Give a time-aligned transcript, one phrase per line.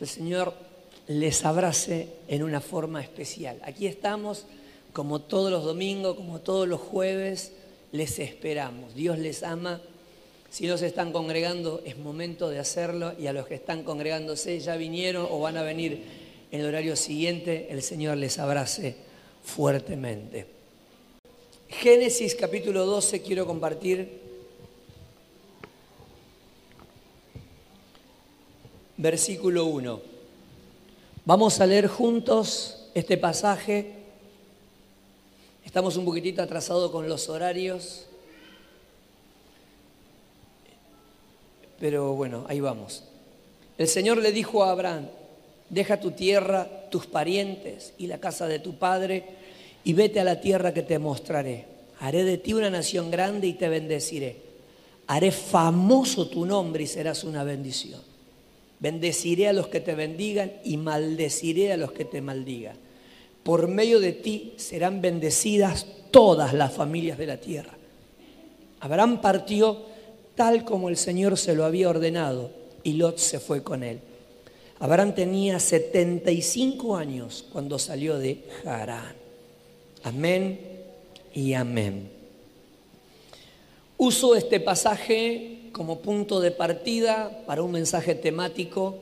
[0.00, 0.54] el Señor
[1.06, 3.58] les abrace en una forma especial.
[3.62, 4.44] Aquí estamos,
[4.92, 7.52] como todos los domingos, como todos los jueves,
[7.92, 8.94] les esperamos.
[8.94, 9.80] Dios les ama.
[10.50, 13.12] Si no se están congregando, es momento de hacerlo.
[13.18, 16.02] Y a los que están congregándose, ya vinieron o van a venir
[16.50, 18.96] en el horario siguiente, el Señor les abrace
[19.44, 20.46] fuertemente.
[21.68, 24.27] Génesis capítulo 12 quiero compartir
[28.98, 30.00] versículo 1.
[31.24, 33.94] Vamos a leer juntos este pasaje.
[35.64, 38.06] Estamos un poquitito atrasados con los horarios,
[41.78, 43.04] pero bueno, ahí vamos.
[43.76, 45.06] El Señor le dijo a Abraham,
[45.70, 49.24] deja tu tierra, tus parientes y la casa de tu padre
[49.84, 51.66] y vete a la tierra que te mostraré.
[52.00, 54.36] Haré de ti una nación grande y te bendeciré.
[55.06, 58.07] Haré famoso tu nombre y serás una bendición.
[58.80, 62.76] Bendeciré a los que te bendigan y maldeciré a los que te maldigan.
[63.42, 67.72] Por medio de ti serán bendecidas todas las familias de la tierra.
[68.80, 69.82] Abraham partió
[70.34, 72.50] tal como el Señor se lo había ordenado
[72.84, 74.00] y Lot se fue con él.
[74.78, 79.16] Abraham tenía 75 años cuando salió de Harán.
[80.04, 80.60] Amén
[81.34, 82.10] y amén.
[83.96, 88.96] Uso este pasaje como punto de partida para un mensaje temático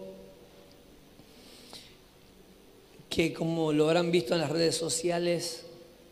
[3.08, 5.64] que como lo habrán visto en las redes sociales,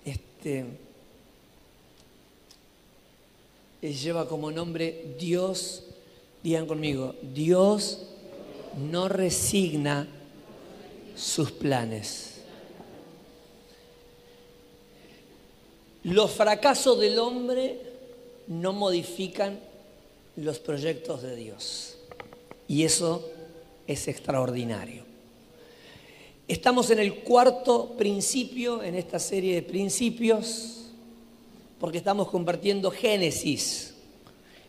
[0.07, 0.65] este,
[3.83, 5.83] lleva como nombre Dios,
[6.42, 8.07] digan conmigo, Dios
[8.91, 10.09] no resigna
[11.15, 12.41] sus planes.
[16.05, 17.83] Los fracasos del hombre
[18.47, 19.73] no modifican
[20.37, 21.97] los proyectos de Dios.
[22.67, 23.31] Y eso
[23.87, 25.05] es extraordinario.
[26.47, 30.85] Estamos en el cuarto principio en esta serie de principios
[31.79, 33.95] porque estamos compartiendo Génesis,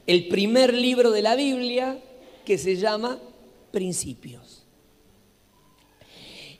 [0.05, 1.97] el primer libro de la Biblia
[2.43, 3.19] que se llama
[3.71, 4.63] Principios.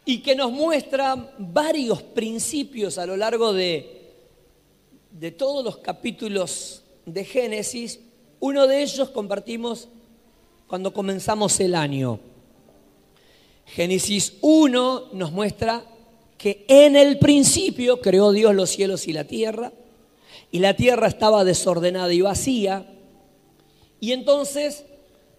[0.06, 4.13] Y que nos muestra varios principios a lo largo de,
[5.12, 8.00] de todos los capítulos de Génesis
[8.45, 9.88] uno de ellos compartimos
[10.67, 12.19] cuando comenzamos el año.
[13.66, 15.83] Génesis 1 nos muestra
[16.38, 19.73] que en el principio creó Dios los cielos y la tierra,
[20.51, 22.85] y la tierra estaba desordenada y vacía,
[24.00, 24.85] y entonces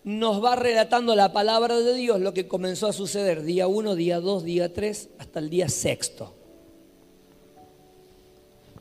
[0.03, 4.19] nos va relatando la palabra de Dios lo que comenzó a suceder día 1, día
[4.19, 6.35] 2, día 3, hasta el día sexto.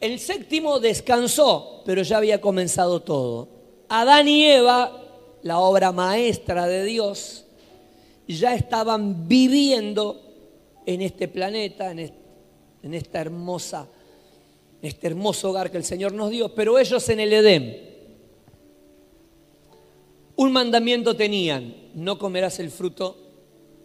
[0.02, 3.55] El séptimo descansó, pero ya había comenzado todo.
[4.02, 4.92] Adán y Eva,
[5.44, 7.46] la obra maestra de Dios,
[8.28, 10.22] ya estaban viviendo
[10.86, 13.88] en este planeta, en esta hermosa,
[14.82, 17.96] este hermoso hogar que el Señor nos dio, pero ellos en el Edén.
[20.36, 23.16] Un mandamiento tenían, no comerás el fruto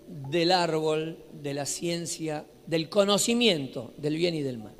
[0.08, 4.74] del árbol, de la ciencia, del conocimiento del bien y del mal.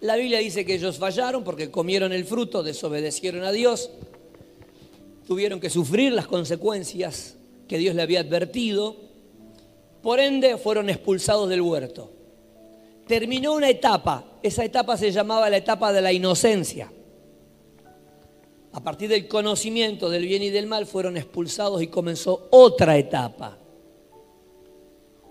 [0.00, 3.90] La Biblia dice que ellos fallaron porque comieron el fruto, desobedecieron a Dios,
[5.28, 7.36] tuvieron que sufrir las consecuencias
[7.68, 8.96] que Dios le había advertido,
[10.00, 12.10] por ende fueron expulsados del huerto.
[13.06, 16.90] Terminó una etapa, esa etapa se llamaba la etapa de la inocencia.
[18.72, 23.58] A partir del conocimiento del bien y del mal fueron expulsados y comenzó otra etapa.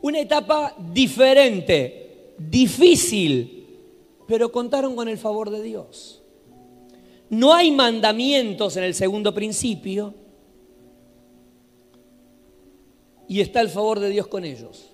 [0.04, 3.80] Una etapa diferente, difícil,
[4.28, 6.22] pero contaron con el favor de Dios.
[7.30, 10.14] No hay mandamientos en el segundo principio
[13.28, 14.92] y está el favor de Dios con ellos.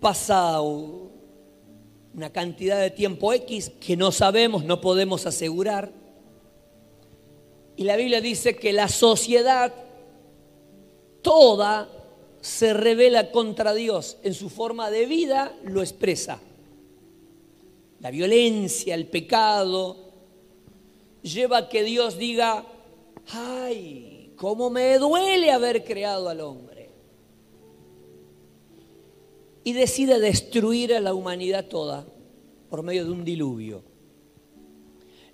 [0.00, 5.90] Pasa una cantidad de tiempo X que no sabemos, no podemos asegurar.
[7.76, 9.72] Y la Biblia dice que la sociedad
[11.22, 11.88] toda
[12.40, 14.18] se revela contra Dios.
[14.22, 16.38] En su forma de vida lo expresa.
[18.00, 19.96] La violencia, el pecado,
[21.22, 22.64] lleva a que Dios diga,
[23.28, 26.90] ay, cómo me duele haber creado al hombre.
[29.64, 32.06] Y decide destruir a la humanidad toda
[32.70, 33.82] por medio de un diluvio.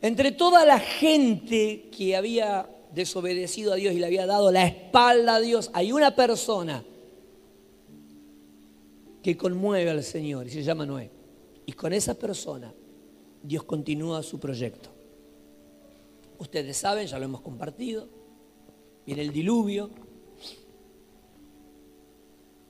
[0.00, 5.36] Entre toda la gente que había desobedecido a Dios y le había dado la espalda
[5.36, 6.84] a Dios, hay una persona
[9.22, 11.13] que conmueve al Señor y se llama Noé.
[11.66, 12.72] Y con esa persona
[13.42, 14.90] Dios continúa su proyecto.
[16.38, 18.08] Ustedes saben, ya lo hemos compartido,
[19.06, 19.90] viene el diluvio,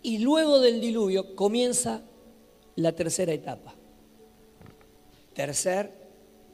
[0.05, 2.03] Y luego del diluvio comienza
[2.77, 3.75] la tercera etapa.
[5.33, 5.91] Tercer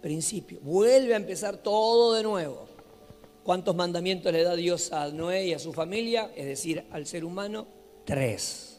[0.00, 0.60] principio.
[0.62, 2.69] Vuelve a empezar todo de nuevo.
[3.42, 6.31] ¿Cuántos mandamientos le da Dios a Noé y a su familia?
[6.37, 7.66] Es decir, al ser humano,
[8.04, 8.69] tres.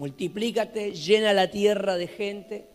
[0.00, 2.66] Multiplícate, llena la tierra de gente.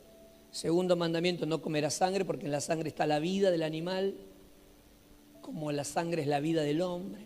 [0.51, 4.13] Segundo mandamiento, no comerás sangre, porque en la sangre está la vida del animal,
[5.42, 7.24] como la sangre es la vida del hombre.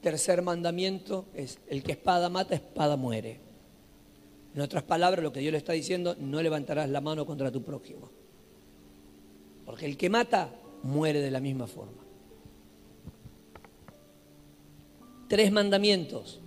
[0.00, 3.40] Tercer mandamiento es, el que espada mata, espada muere.
[4.54, 7.64] En otras palabras, lo que Dios le está diciendo, no levantarás la mano contra tu
[7.64, 8.12] prójimo.
[9.66, 10.54] Porque el que mata,
[10.84, 12.04] muere de la misma forma.
[15.26, 16.40] Tres mandamientos.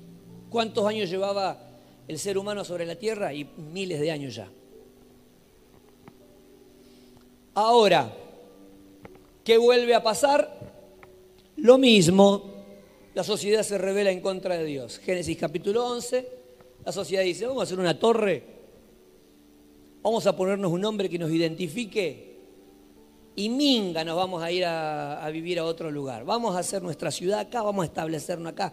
[0.50, 1.67] ¿Cuántos años llevaba
[2.08, 3.34] el ser humano sobre la tierra?
[3.34, 4.50] Y miles de años ya.
[7.54, 8.14] Ahora,
[9.44, 10.58] ¿qué vuelve a pasar?
[11.58, 12.58] Lo mismo
[13.18, 15.00] la sociedad se revela en contra de Dios.
[15.00, 16.30] Génesis capítulo 11,
[16.86, 18.44] la sociedad dice, vamos a hacer una torre,
[20.04, 22.38] vamos a ponernos un nombre que nos identifique
[23.36, 26.26] y minga nos vamos a ir a, vivir a otro lugar.
[26.26, 28.72] Vamos a hacer nuestra ciudad acá, vamos a establecernos acá.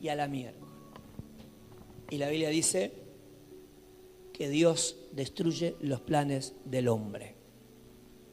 [0.00, 0.63] Y a la mierda.
[2.14, 2.92] Y la Biblia dice
[4.32, 7.34] que Dios destruye los planes del hombre.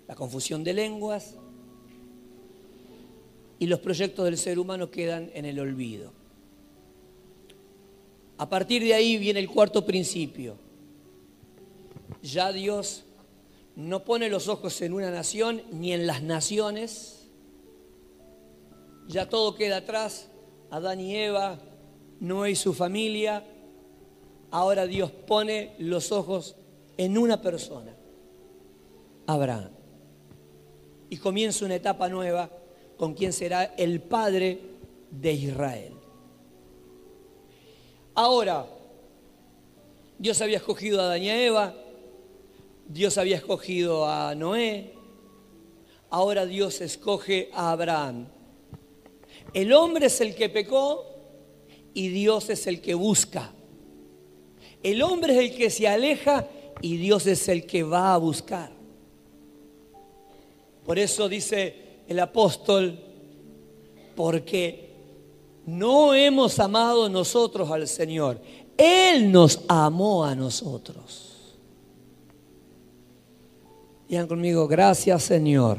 [0.07, 1.35] La confusión de lenguas,
[3.57, 6.13] y los proyectos del ser humano quedan en el olvido.
[8.37, 10.57] A partir de ahí viene el cuarto principio.
[12.21, 13.05] Ya Dios
[13.75, 17.27] no pone los ojos en una nación ni en las naciones.
[19.07, 20.29] Ya todo queda atrás.
[20.69, 21.59] Adán y Eva,
[22.19, 23.43] Noé y su familia.
[24.51, 26.55] Ahora Dios pone los ojos
[26.97, 27.95] en una persona,
[29.25, 29.71] Abraham.
[31.09, 32.49] Y comienza una etapa nueva
[32.97, 34.59] con quien será el Padre
[35.09, 35.93] de Israel.
[38.13, 38.67] Ahora,
[40.19, 41.73] Dios había escogido a Adán Eva,
[42.87, 44.93] Dios había escogido a Noé,
[46.09, 48.27] ahora Dios escoge a Abraham.
[49.53, 51.05] El hombre es el que pecó
[51.93, 53.53] y Dios es el que busca.
[54.83, 56.47] El hombre es el que se aleja
[56.81, 58.71] y Dios es el que va a buscar.
[60.85, 61.75] Por eso dice
[62.07, 62.99] el apóstol,
[64.15, 64.89] porque
[65.65, 68.41] no hemos amado nosotros al Señor,
[68.77, 71.57] Él nos amó a nosotros.
[74.09, 75.77] Digan conmigo, gracias Señor,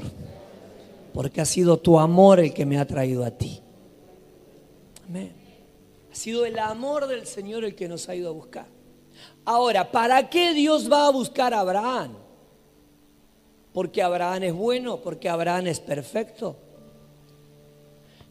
[1.12, 3.60] porque ha sido tu amor el que me ha traído a ti.
[5.06, 5.34] Amén.
[6.10, 8.81] Ha sido el amor del Señor el que nos ha ido a buscar.
[9.44, 12.22] Ahora, ¿para qué Dios va a buscar a Abraham?
[13.72, 16.56] porque Abraham es bueno, porque Abraham es perfecto.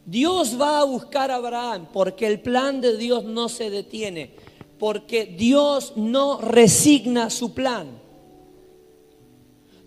[0.04, 4.34] Dios va a buscar a Abraham porque el plan de Dios no se detiene,
[4.78, 8.00] porque Dios no resigna su plan.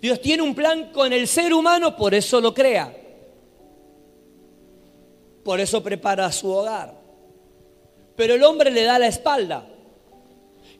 [0.01, 2.95] Dios tiene un plan con el ser humano, por eso lo crea.
[5.44, 6.94] Por eso prepara su hogar.
[8.16, 9.68] Pero el hombre le da la espalda.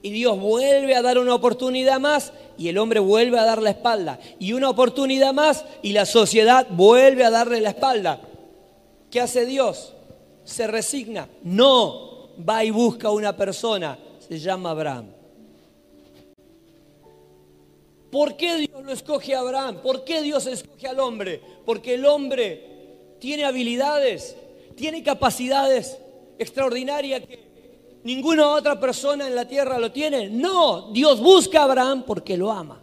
[0.06, 3.72] Y Dios vuelve a dar una oportunidad más y el hombre vuelve a dar la
[3.72, 4.20] espalda.
[4.38, 8.22] Y una oportunidad más y la sociedad vuelve a darle la espalda.
[9.10, 9.94] ¿Qué hace Dios?
[10.44, 11.28] Se resigna.
[11.42, 13.98] No, va y busca una persona.
[14.20, 15.08] Se llama Abraham.
[18.12, 19.82] ¿Por qué Dios lo escoge a Abraham?
[19.82, 21.42] ¿Por qué Dios escoge al hombre?
[21.66, 24.38] Porque el hombre tiene habilidades,
[24.76, 25.98] tiene capacidades
[26.38, 27.45] extraordinarias que
[28.06, 30.30] ninguna otra persona en la tierra lo tiene.
[30.30, 32.82] No, Dios busca a Abraham porque lo ama.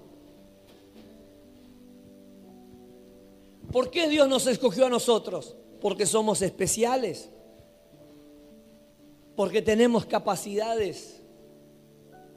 [3.71, 5.57] ¿Por qué Dios nos escogió a nosotros?
[5.81, 7.31] Porque somos especiales.
[9.37, 11.23] Porque tenemos capacidades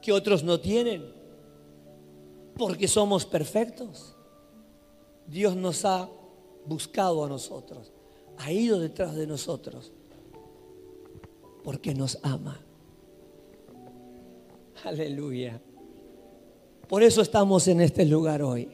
[0.00, 1.12] que otros no tienen.
[2.56, 4.14] Porque somos perfectos.
[5.26, 6.08] Dios nos ha
[6.64, 7.92] buscado a nosotros.
[8.38, 9.92] Ha ido detrás de nosotros.
[11.64, 12.65] Porque nos ama.
[14.84, 15.60] Aleluya.
[16.88, 18.68] Por eso estamos en este lugar hoy.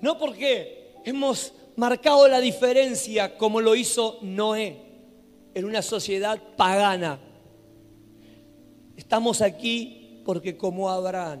[0.00, 4.78] No porque hemos marcado la diferencia como lo hizo Noé
[5.54, 7.18] en una sociedad pagana.
[8.96, 11.40] Estamos aquí porque como Abraham,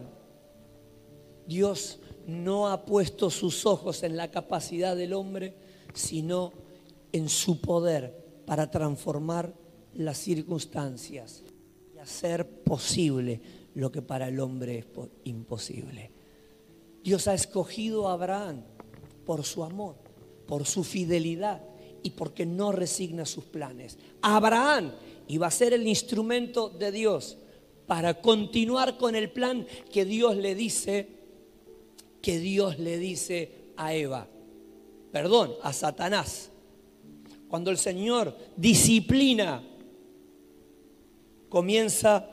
[1.46, 5.54] Dios no ha puesto sus ojos en la capacidad del hombre,
[5.94, 6.52] sino
[7.12, 9.54] en su poder para transformar
[9.94, 11.44] las circunstancias
[12.04, 13.40] hacer posible
[13.74, 14.86] lo que para el hombre es
[15.24, 16.10] imposible.
[17.02, 18.62] Dios ha escogido a Abraham
[19.26, 19.96] por su amor,
[20.46, 21.62] por su fidelidad
[22.02, 23.98] y porque no resigna sus planes.
[24.22, 24.92] Abraham
[25.28, 27.38] iba a ser el instrumento de Dios
[27.86, 31.08] para continuar con el plan que Dios le dice,
[32.20, 34.28] que Dios le dice a Eva.
[35.10, 36.50] Perdón, a Satanás.
[37.48, 39.62] Cuando el Señor disciplina,
[41.54, 42.26] comienza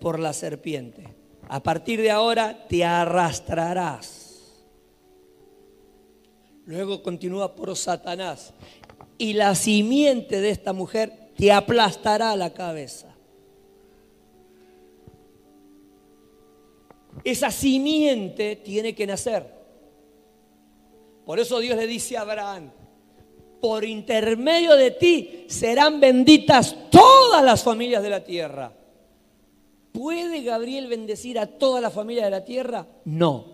[0.00, 1.14] por la serpiente.
[1.48, 4.64] A partir de ahora te arrastrarás.
[6.66, 8.52] Luego continúa por Satanás.
[9.18, 13.14] Y la simiente de esta mujer te aplastará la cabeza.
[17.22, 19.48] Esa simiente tiene que nacer.
[21.24, 22.72] Por eso Dios le dice a Abraham,
[23.64, 28.70] por intermedio de ti serán benditas todas las familias de la tierra.
[29.90, 32.86] ¿Puede Gabriel bendecir a todas las familias de la tierra?
[33.06, 33.46] No.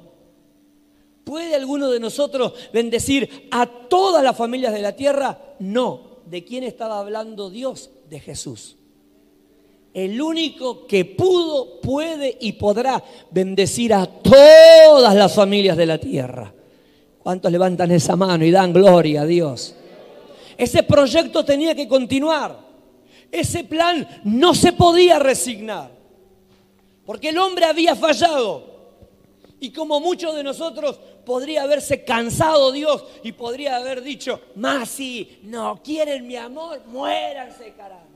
[1.23, 5.39] ¿Puede alguno de nosotros bendecir a todas las familias de la tierra?
[5.61, 6.19] No.
[6.27, 7.91] ¿De quién estaba hablando Dios?
[8.09, 8.79] De Jesús.
[9.95, 13.01] El único que pudo, puede y podrá
[13.31, 16.53] bendecir a todas las familias de la tierra.
[17.23, 19.77] ¿Cuántos levantan esa mano y dan gloria a Dios?
[20.61, 22.55] Ese proyecto tenía que continuar.
[23.33, 25.91] Ese plan no se podía resignar.
[27.07, 28.67] Porque el hombre había fallado.
[29.59, 35.39] Y como muchos de nosotros podría haberse cansado Dios y podría haber dicho, más si
[35.45, 38.11] no quieren mi amor, muéranse caramba.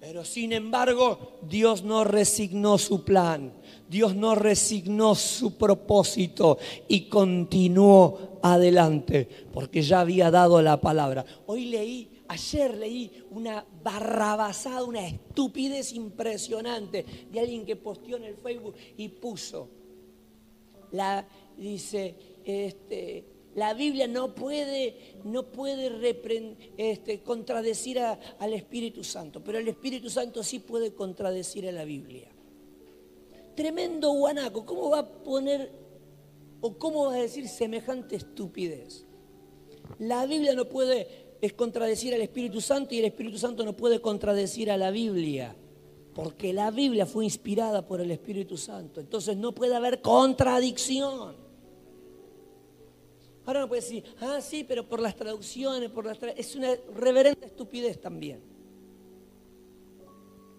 [0.00, 3.52] Pero sin embargo, Dios no resignó su plan,
[3.88, 11.24] Dios no resignó su propósito y continuó adelante, porque ya había dado la palabra.
[11.46, 18.36] Hoy leí Ayer leí una barrabasada, una estupidez impresionante de alguien que posteó en el
[18.36, 19.70] Facebook y puso,
[20.92, 21.26] la,
[21.56, 22.14] dice,
[22.44, 26.20] este, la Biblia no puede, no puede
[26.76, 32.28] este, contradecir al Espíritu Santo, pero el Espíritu Santo sí puede contradecir a la Biblia.
[33.54, 35.72] Tremendo guanaco, ¿cómo va a poner
[36.60, 39.06] o cómo va a decir semejante estupidez?
[39.98, 44.00] La Biblia no puede es contradecir al Espíritu Santo y el Espíritu Santo no puede
[44.00, 45.54] contradecir a la Biblia,
[46.14, 49.00] porque la Biblia fue inspirada por el Espíritu Santo.
[49.00, 51.36] Entonces no puede haber contradicción.
[53.46, 57.46] Ahora no puede decir, ah, sí, pero por las traducciones, por las es una reverente
[57.46, 58.42] estupidez también.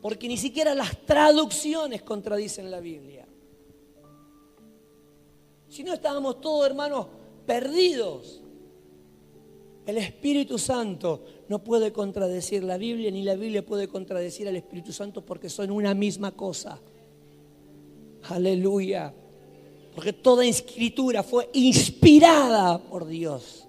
[0.01, 3.27] Porque ni siquiera las traducciones contradicen la Biblia.
[5.69, 7.05] Si no estábamos todos, hermanos,
[7.45, 8.41] perdidos.
[9.85, 14.91] El Espíritu Santo no puede contradecir la Biblia, ni la Biblia puede contradecir al Espíritu
[14.91, 16.79] Santo porque son una misma cosa.
[18.29, 19.13] Aleluya.
[19.95, 23.65] Porque toda escritura fue inspirada por Dios.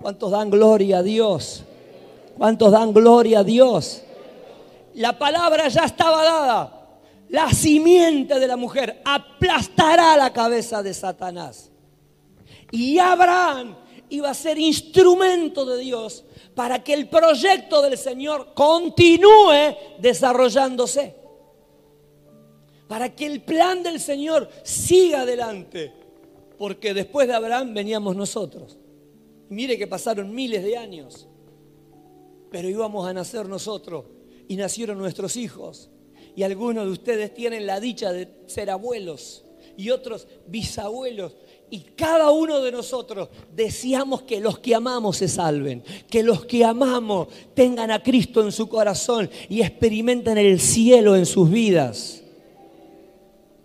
[0.00, 1.62] ¿Cuántos dan gloria a Dios?
[2.38, 4.02] ¿Cuántos dan gloria a Dios?
[4.94, 6.79] La palabra ya estaba dada.
[7.30, 11.70] La simiente de la mujer aplastará la cabeza de Satanás.
[12.72, 13.76] Y Abraham
[14.08, 16.24] iba a ser instrumento de Dios
[16.56, 21.14] para que el proyecto del Señor continúe desarrollándose.
[22.88, 25.92] Para que el plan del Señor siga adelante.
[26.58, 28.76] Porque después de Abraham veníamos nosotros.
[29.48, 31.28] mire que pasaron miles de años.
[32.50, 34.06] Pero íbamos a nacer nosotros.
[34.48, 35.90] Y nacieron nuestros hijos.
[36.36, 39.44] Y algunos de ustedes tienen la dicha de ser abuelos.
[39.76, 41.36] Y otros bisabuelos.
[41.70, 46.64] Y cada uno de nosotros deseamos que los que amamos se salven, que los que
[46.64, 52.19] amamos tengan a Cristo en su corazón y experimenten el cielo en sus vidas.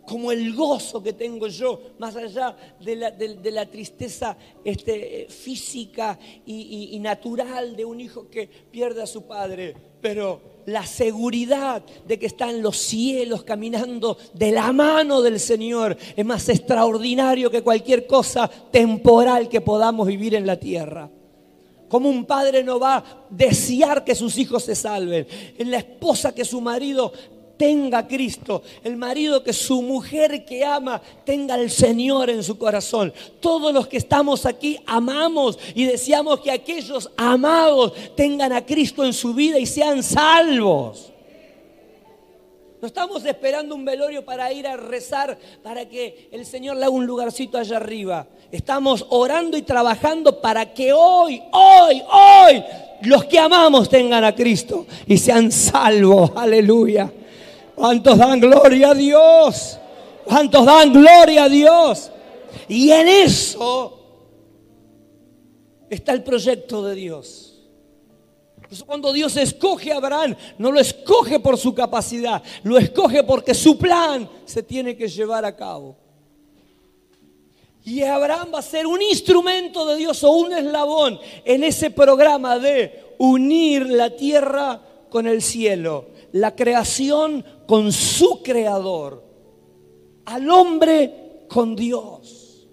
[0.07, 7.75] Como el gozo que tengo yo, más allá de la, tristeza este, física y natural
[7.75, 9.73] de un hijo que pierde a su padre.
[10.01, 15.97] Pero la seguridad de que está en los cielos caminando de la mano del Señor
[16.15, 21.09] es más extraordinario que cualquier cosa temporal que podamos vivir en la tierra.
[21.87, 26.33] Como un padre no va a desear que sus hijos se salven, en la esposa
[26.33, 27.13] que su marido
[27.57, 33.13] tenga Cristo, el marido que su mujer que ama tenga el Señor en su corazón.
[33.39, 39.13] Todos los que estamos aquí amamos y deseamos que aquellos amados tengan a Cristo en
[39.13, 41.11] su vida y sean salvos.
[42.81, 46.93] No estamos esperando un velorio para ir a rezar para que el Señor le haga
[46.93, 48.27] un lugarcito allá arriba.
[48.51, 52.63] Estamos orando y trabajando para que hoy, hoy, hoy,
[53.01, 56.31] los que amamos tengan a Cristo y sean salvos.
[56.35, 57.11] Aleluya.
[57.75, 59.79] ¿Cuántos dan gloria a Dios?
[60.23, 62.11] ¿Cuántos dan gloria a Dios?
[62.67, 63.99] Y en eso
[65.89, 67.51] está el proyecto de Dios.
[68.85, 73.77] Cuando Dios escoge a Abraham, no lo escoge por su capacidad, lo escoge porque su
[73.77, 75.95] plan se tiene que llevar a cabo.
[77.85, 82.57] Y Abraham va a ser un instrumento de Dios o un eslabón en ese programa
[82.57, 89.23] de unir la tierra con el cielo, la creación con su creador,
[90.25, 92.67] al hombre con Dios.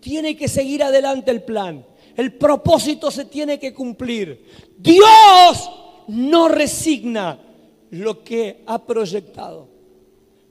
[0.00, 1.86] Tiene que seguir adelante el plan.
[2.16, 4.44] El propósito se tiene que cumplir.
[4.76, 5.70] Dios
[6.08, 7.38] no resigna
[7.90, 9.68] lo que ha proyectado.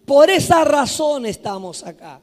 [0.05, 2.21] Por esa razón estamos acá.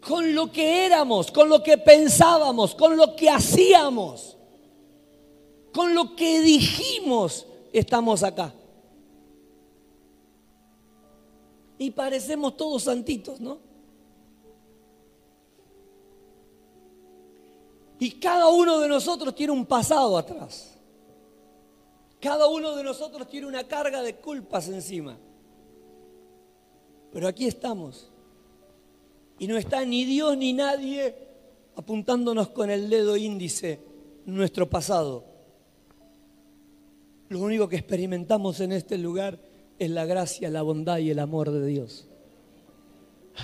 [0.00, 4.36] Con lo que éramos, con lo que pensábamos, con lo que hacíamos,
[5.72, 7.46] con lo que dijimos,
[7.78, 8.52] estamos acá.
[11.76, 13.58] Y parecemos todos santitos, ¿no?
[17.98, 20.78] Y cada uno de nosotros tiene un pasado atrás.
[22.20, 25.18] Cada uno de nosotros tiene una carga de culpas encima.
[27.12, 28.10] Pero aquí estamos.
[29.38, 31.14] Y no está ni Dios ni nadie
[31.76, 33.80] apuntándonos con el dedo índice
[34.26, 35.33] nuestro pasado.
[37.28, 39.40] Lo único que experimentamos en este lugar
[39.78, 42.06] es la gracia, la bondad y el amor de Dios.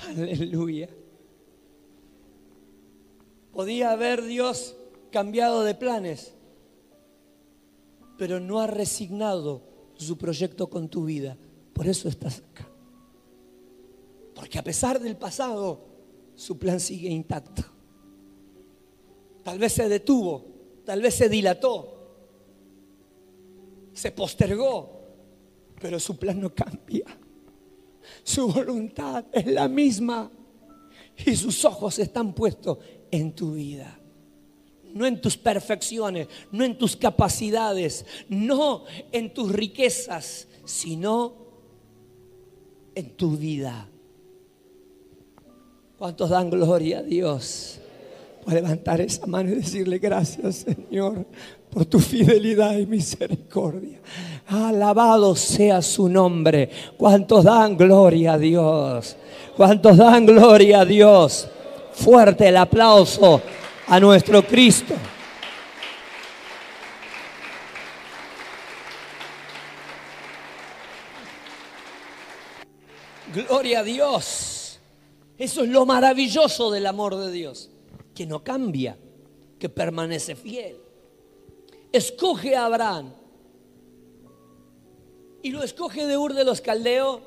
[0.09, 0.89] Aleluya.
[3.53, 4.77] Podía haber Dios
[5.11, 6.35] cambiado de planes,
[8.17, 9.63] pero no ha resignado
[9.97, 11.37] su proyecto con tu vida.
[11.73, 12.69] Por eso estás acá.
[14.35, 15.81] Porque a pesar del pasado,
[16.35, 17.63] su plan sigue intacto.
[19.43, 20.45] Tal vez se detuvo,
[20.85, 22.00] tal vez se dilató,
[24.01, 24.89] se postergó,
[25.79, 27.05] pero su plan no cambia.
[28.23, 30.31] Su voluntad es la misma
[31.27, 32.79] y sus ojos están puestos
[33.11, 34.01] en tu vida.
[34.95, 41.37] No en tus perfecciones, no en tus capacidades, no en tus riquezas, sino
[42.95, 43.87] en tu vida.
[45.99, 47.81] ¿Cuántos dan gloria a Dios?
[48.43, 51.27] Por levantar esa mano y decirle gracias, Señor,
[51.71, 54.01] por tu fidelidad y misericordia.
[54.49, 56.69] Alabado sea su nombre.
[56.97, 59.17] ¿Cuántos dan gloria a Dios?
[59.57, 61.49] ¿Cuántos dan gloria a Dios?
[61.93, 63.41] Fuerte el aplauso
[63.87, 64.95] a nuestro Cristo.
[73.33, 74.81] Gloria a Dios.
[75.39, 77.71] Eso es lo maravilloso del amor de Dios,
[78.15, 78.99] que no cambia,
[79.59, 80.90] que permanece fiel.
[81.93, 83.13] Escoge a Abraham
[85.43, 87.21] y lo escoge de Ur de los Caldeos.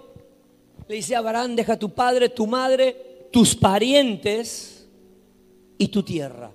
[0.87, 4.87] Le dice a Abraham, deja tu padre, tu madre tus parientes
[5.79, 6.51] y tu tierra.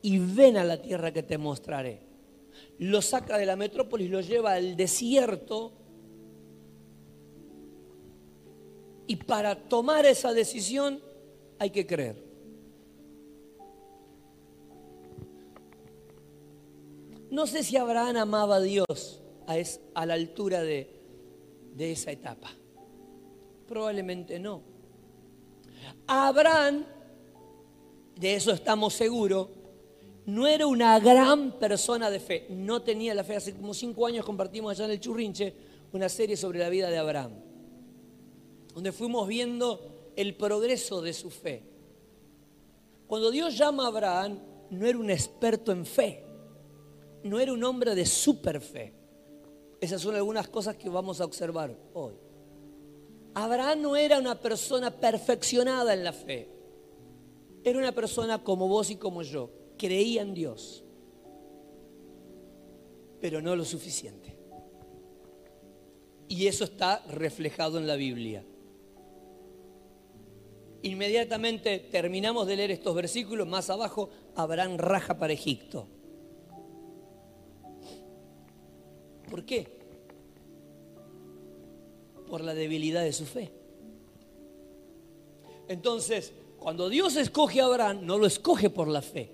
[0.00, 2.00] Y ven a la tierra que te mostraré.
[2.78, 5.72] Lo saca de la metrópolis, lo lleva al desierto.
[9.06, 10.98] Y para tomar esa decisión
[11.58, 12.31] hay que creer.
[17.32, 19.22] No sé si Abraham amaba a Dios
[19.94, 20.86] a, la altura de
[21.78, 22.52] esa etapa.
[23.66, 24.60] Probablemente no.
[26.06, 26.84] Abraham,
[28.16, 29.48] de eso estamos seguros,
[30.26, 33.36] no era una gran persona de fe, no tenía la fe.
[33.36, 35.54] Hace como cinco años compartimos allá en el Churrinche
[35.94, 37.32] una serie sobre la vida de Abraham,
[38.74, 41.62] donde fuimos viendo el progreso de su fe.
[43.06, 46.26] Cuando Dios llama a Abraham, no era un experto en fe,
[47.24, 48.92] no era un hombre de super fe.
[49.80, 52.14] Esas son algunas cosas que vamos a observar hoy.
[53.34, 56.48] Abraham no era una persona perfeccionada en la fe.
[57.64, 59.50] Era una persona como vos y como yo.
[59.78, 60.84] Creía en Dios.
[63.20, 64.36] Pero no lo suficiente.
[66.28, 68.44] Y eso está reflejado en la Biblia.
[70.82, 73.46] Inmediatamente terminamos de leer estos versículos.
[73.46, 75.88] Más abajo, Abraham raja para Egipto.
[79.32, 79.82] ¿Por qué?
[82.32, 83.52] por la debilidad de su fe.
[85.68, 89.30] Entonces, cuando Dios escoge a Abraham, no lo escoge por la fe.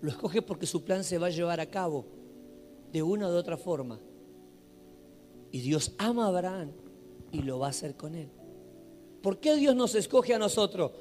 [0.00, 2.06] Lo escoge porque su plan se va a llevar a cabo
[2.92, 3.98] de una u otra forma.
[5.50, 6.70] Y Dios ama a Abraham
[7.32, 8.28] y lo va a hacer con él.
[9.20, 10.92] ¿Por qué Dios nos escoge a nosotros?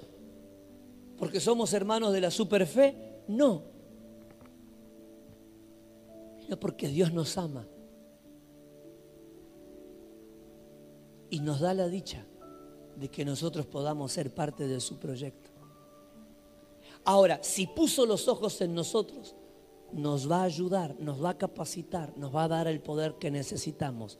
[1.15, 3.21] ¿Porque somos hermanos de la superfe?
[3.27, 3.72] No.
[6.59, 7.67] Porque Dios nos ama.
[11.33, 12.23] y nos da la dicha
[12.95, 15.49] de que nosotros podamos ser parte de su proyecto.
[17.05, 19.35] Ahora, si puso los ojos en nosotros,
[19.91, 23.31] nos va a ayudar, nos va a capacitar, nos va a dar el poder que
[23.31, 24.19] necesitamos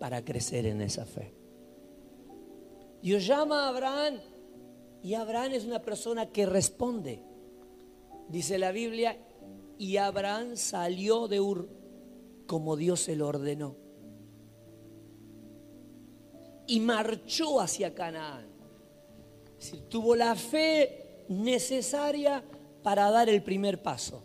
[0.00, 1.34] para crecer en esa fe.
[3.02, 4.14] Dios llama a Abraham
[5.02, 7.22] y Abraham es una persona que responde.
[8.30, 9.18] Dice la Biblia,
[9.78, 11.68] y Abraham salió de Ur
[12.46, 13.76] como Dios se lo ordenó.
[16.66, 18.46] Y marchó hacia Canaán.
[19.58, 22.44] Es decir, tuvo la fe necesaria
[22.82, 24.22] para dar el primer paso.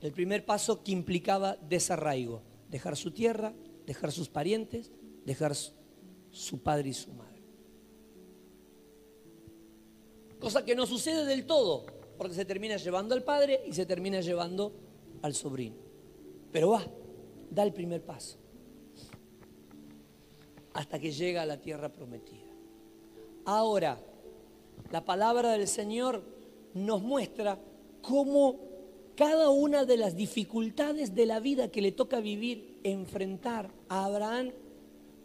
[0.00, 3.54] El primer paso que implicaba desarraigo, dejar su tierra,
[3.86, 4.92] dejar sus parientes,
[5.24, 7.42] dejar su padre y su madre.
[10.38, 14.20] Cosa que no sucede del todo, porque se termina llevando al padre y se termina
[14.20, 14.72] llevando
[15.22, 15.76] al sobrino.
[16.52, 16.84] Pero va,
[17.50, 18.38] da el primer paso,
[20.72, 22.46] hasta que llega a la tierra prometida.
[23.44, 23.98] Ahora,
[24.90, 26.22] la palabra del Señor
[26.74, 27.58] nos muestra
[28.02, 28.60] cómo
[29.16, 34.52] cada una de las dificultades de la vida que le toca vivir, enfrentar a Abraham,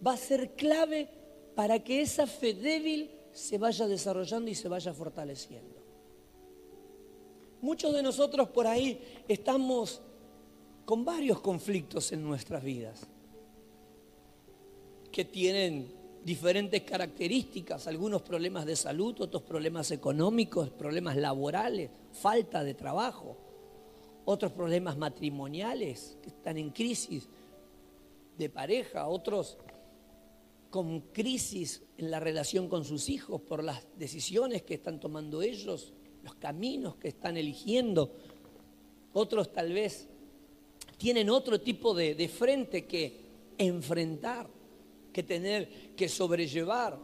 [0.06, 1.10] va a ser clave
[1.56, 5.81] para que esa fe débil se vaya desarrollando y se vaya fortaleciendo.
[7.62, 10.02] Muchos de nosotros por ahí estamos
[10.86, 13.08] con varios conflictos en nuestras vidas
[15.12, 15.94] que tienen
[16.24, 23.38] diferentes características, algunos problemas de salud, otros problemas económicos, problemas laborales, falta de trabajo,
[24.26, 27.28] otros problemas matrimoniales que están en crisis
[28.38, 29.58] de pareja, otros
[30.70, 35.94] con crisis en la relación con sus hijos por las decisiones que están tomando ellos,
[36.24, 38.12] los caminos que están eligiendo.
[39.14, 40.08] Otros tal vez
[40.98, 43.22] tienen otro tipo de, frente que
[43.58, 44.48] enfrentar,
[45.12, 47.00] que tener que sobrellevar.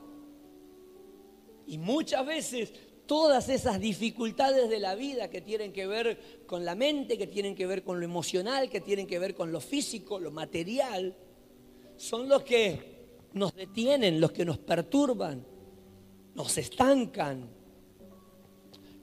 [1.66, 2.72] Y muchas veces
[3.06, 7.56] todas esas dificultades de la vida que tienen que ver con la mente, que tienen
[7.56, 11.16] que ver con lo emocional, que tienen que ver con lo físico, lo material,
[11.96, 12.98] son los que
[13.34, 15.46] nos detienen, los que nos perturban,
[16.36, 17.57] nos estancan,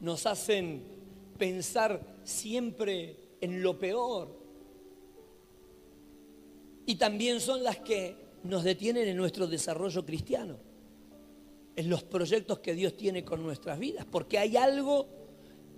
[0.00, 0.83] nos hacen
[1.38, 4.37] pensar siempre en lo peor.
[6.87, 10.59] Y también son las que nos detienen en nuestro desarrollo cristiano,
[11.76, 15.07] en los proyectos que Dios tiene con nuestras vidas, porque hay algo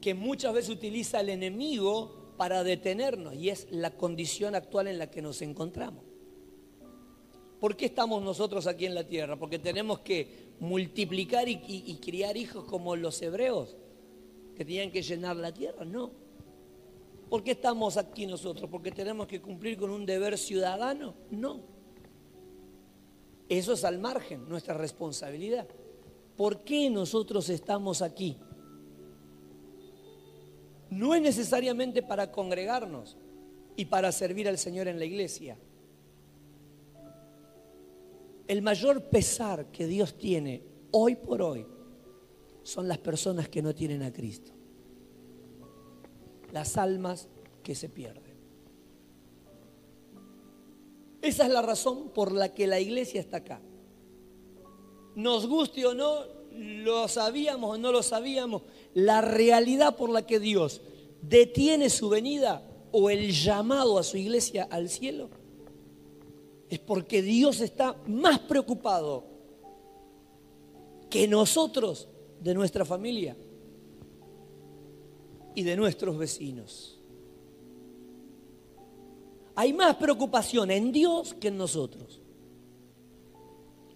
[0.00, 5.10] que muchas veces utiliza el enemigo para detenernos y es la condición actual en la
[5.10, 6.04] que nos encontramos.
[7.60, 9.38] ¿Por qué estamos nosotros aquí en la tierra?
[9.38, 13.76] ¿Porque tenemos que multiplicar y, criar hijos como los hebreos,
[14.56, 15.84] que tenían que llenar la tierra?
[15.84, 16.10] No.
[17.28, 18.70] ¿Por qué estamos aquí nosotros?
[18.70, 21.14] ¿Porque tenemos que cumplir con un deber ciudadano?
[21.30, 21.60] No.
[23.48, 25.66] Eso es al margen, nuestra responsabilidad.
[26.36, 28.36] ¿Por qué nosotros estamos aquí?
[30.90, 33.16] No es necesariamente para congregarnos
[33.76, 35.58] y para servir al Señor en la iglesia
[38.48, 41.66] el mayor pesar que Dios tiene hoy por hoy
[42.66, 44.50] son las personas que no tienen a Cristo.
[46.50, 47.28] Las almas
[47.62, 48.34] que se pierden.
[51.22, 53.60] Esa es la razón por la que la iglesia está acá.
[55.14, 58.62] Nos guste o no, lo sabíamos o no lo sabíamos,
[58.94, 60.80] la realidad por la que Dios
[61.22, 65.30] detiene su venida o el llamado a su iglesia al cielo
[66.68, 69.24] es porque Dios está más preocupado
[71.08, 72.08] que nosotros
[72.40, 73.36] de nuestra familia
[75.54, 77.00] y de nuestros vecinos.
[79.54, 82.20] Hay más preocupación en Dios que en nosotros.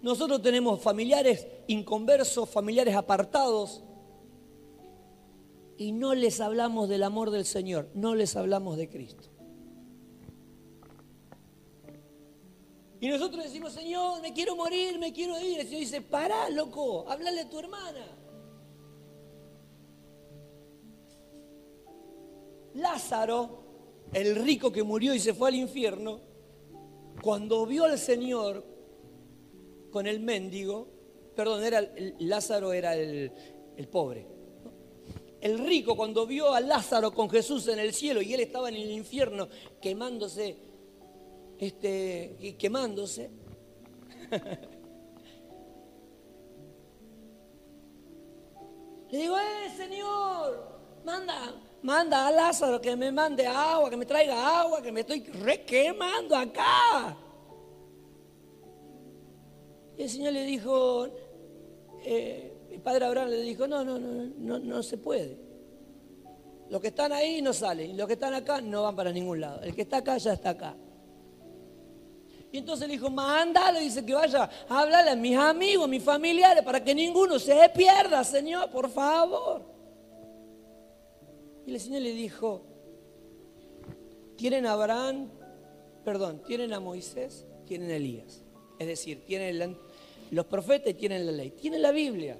[0.02, 3.82] Nosotros tenemos familiares inconversos, familiares apartados,
[5.76, 9.28] y no les hablamos del amor del Señor, no les hablamos de Cristo.
[13.00, 15.58] Y nosotros decimos, Señor, me quiero morir, me quiero ir.
[15.58, 18.04] El Señor dice, pará, loco, háblale a tu hermana.
[22.74, 23.60] Lázaro,
[24.12, 26.20] el rico que murió y se fue al infierno,
[27.22, 28.64] cuando vio al Señor
[29.90, 30.88] con el mendigo,
[31.34, 31.82] perdón, era
[32.18, 33.32] Lázaro era el,
[33.90, 34.26] pobre.
[35.40, 38.76] El rico cuando vio a Lázaro con Jesús en el cielo y él estaba en
[38.76, 39.48] el infierno
[39.80, 40.56] quemándose
[41.60, 43.30] este, quemándose.
[49.10, 54.60] Le digo, eh, Señor, manda, manda a Lázaro que me mande agua, que me traiga
[54.60, 57.16] agua, que me estoy requemando acá.
[59.96, 61.08] Y el Señor le dijo,
[62.04, 65.38] eh, el padre Abraham le dijo, no, no, no, no, se puede.
[66.68, 69.40] Los que están ahí no salen, y los que están acá no van para ningún
[69.40, 69.60] lado.
[69.62, 70.76] El que está acá ya está acá.
[72.52, 76.02] Y entonces le dijo, mándale, dice que vaya a hablarle a mis amigos, a mis
[76.02, 79.79] familiares, para que ninguno se pierda, Señor, por favor.
[81.70, 82.62] Y el Señor le dijo,
[84.34, 85.30] tienen a Abraham,
[86.04, 88.42] perdón, tienen a Moisés, tienen a Elías.
[88.76, 89.78] Es decir, tienen
[90.32, 91.52] los profetas y tienen la ley.
[91.52, 92.36] Tienen la Biblia.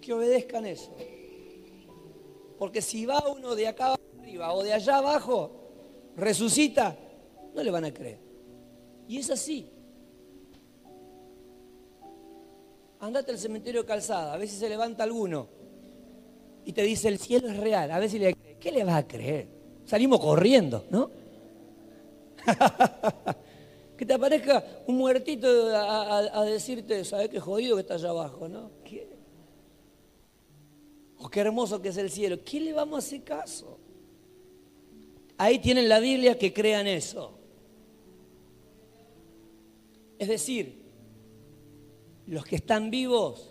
[0.00, 0.92] Que obedezcan eso.
[2.58, 5.52] Porque si va uno de acá arriba o de allá abajo,
[6.16, 6.98] resucita,
[7.54, 8.18] no le van a creer.
[9.06, 9.70] Y es así.
[12.98, 15.59] Andate al cementerio de calzada, a veces se levanta alguno
[16.64, 19.48] y te dice el cielo es real, a veces le ¿qué le vas a creer?
[19.84, 21.10] Salimos corriendo, ¿no?
[23.96, 28.70] que te aparezca un muertito a, decirte, ¿sabes qué jodido que está allá abajo, no?
[28.84, 29.08] ¿Qué?
[31.18, 32.38] Oh, qué hermoso que es el cielo.
[32.44, 33.78] ¿Qué le vamos a hacer caso?
[35.36, 37.38] Ahí tienen la Biblia que crean eso.
[40.18, 40.82] Es decir,
[42.26, 43.50] los que están vivos,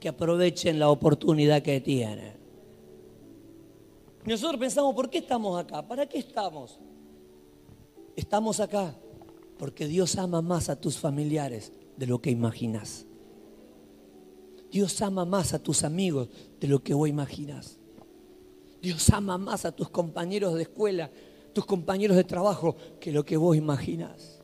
[0.00, 2.45] que aprovechen la oportunidad que tienen.
[4.26, 5.86] Nosotros pensamos, ¿por qué estamos acá?
[5.86, 6.80] ¿Para qué estamos?
[8.16, 8.94] Estamos acá
[9.58, 13.06] porque Dios ama más a tus familiares de lo que imaginas.
[14.70, 16.28] Dios ama más a tus amigos
[16.60, 17.78] de lo que vos imaginas.
[18.82, 21.10] Dios ama más a tus compañeros de escuela,
[21.52, 24.42] tus compañeros de trabajo, que lo que vos imaginas.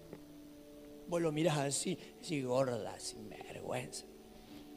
[1.08, 4.06] Vos lo mirás así, así gorda, sin vergüenza.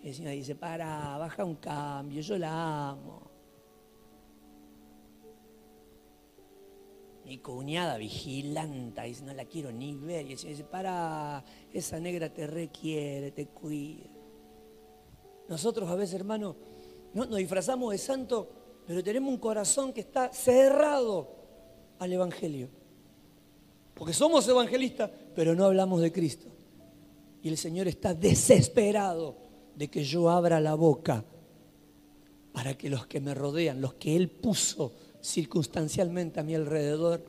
[0.03, 3.24] Y Señor dice, para, baja un cambio, yo la amo.
[7.25, 10.27] Mi cuñada vigilanta, dice, no la quiero ni ver.
[10.27, 14.05] Y el Señor dice, para, esa negra te requiere, te cuida.
[15.47, 16.55] Nosotros a veces, hermano,
[17.13, 18.49] nos disfrazamos de santo,
[18.85, 21.29] pero tenemos un corazón que está cerrado
[21.99, 22.69] al Evangelio.
[23.95, 26.47] Porque somos evangelistas, pero no hablamos de Cristo.
[27.41, 29.37] Y el Señor está desesperado
[29.75, 31.23] de que yo abra la boca
[32.51, 34.93] para que los que me rodean, los que Él puso
[35.25, 37.25] circunstancialmente a mi alrededor,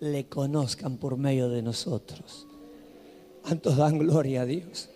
[0.00, 2.46] le conozcan por medio de nosotros.
[3.42, 4.88] ¿Cuántos dan gloria a Dios?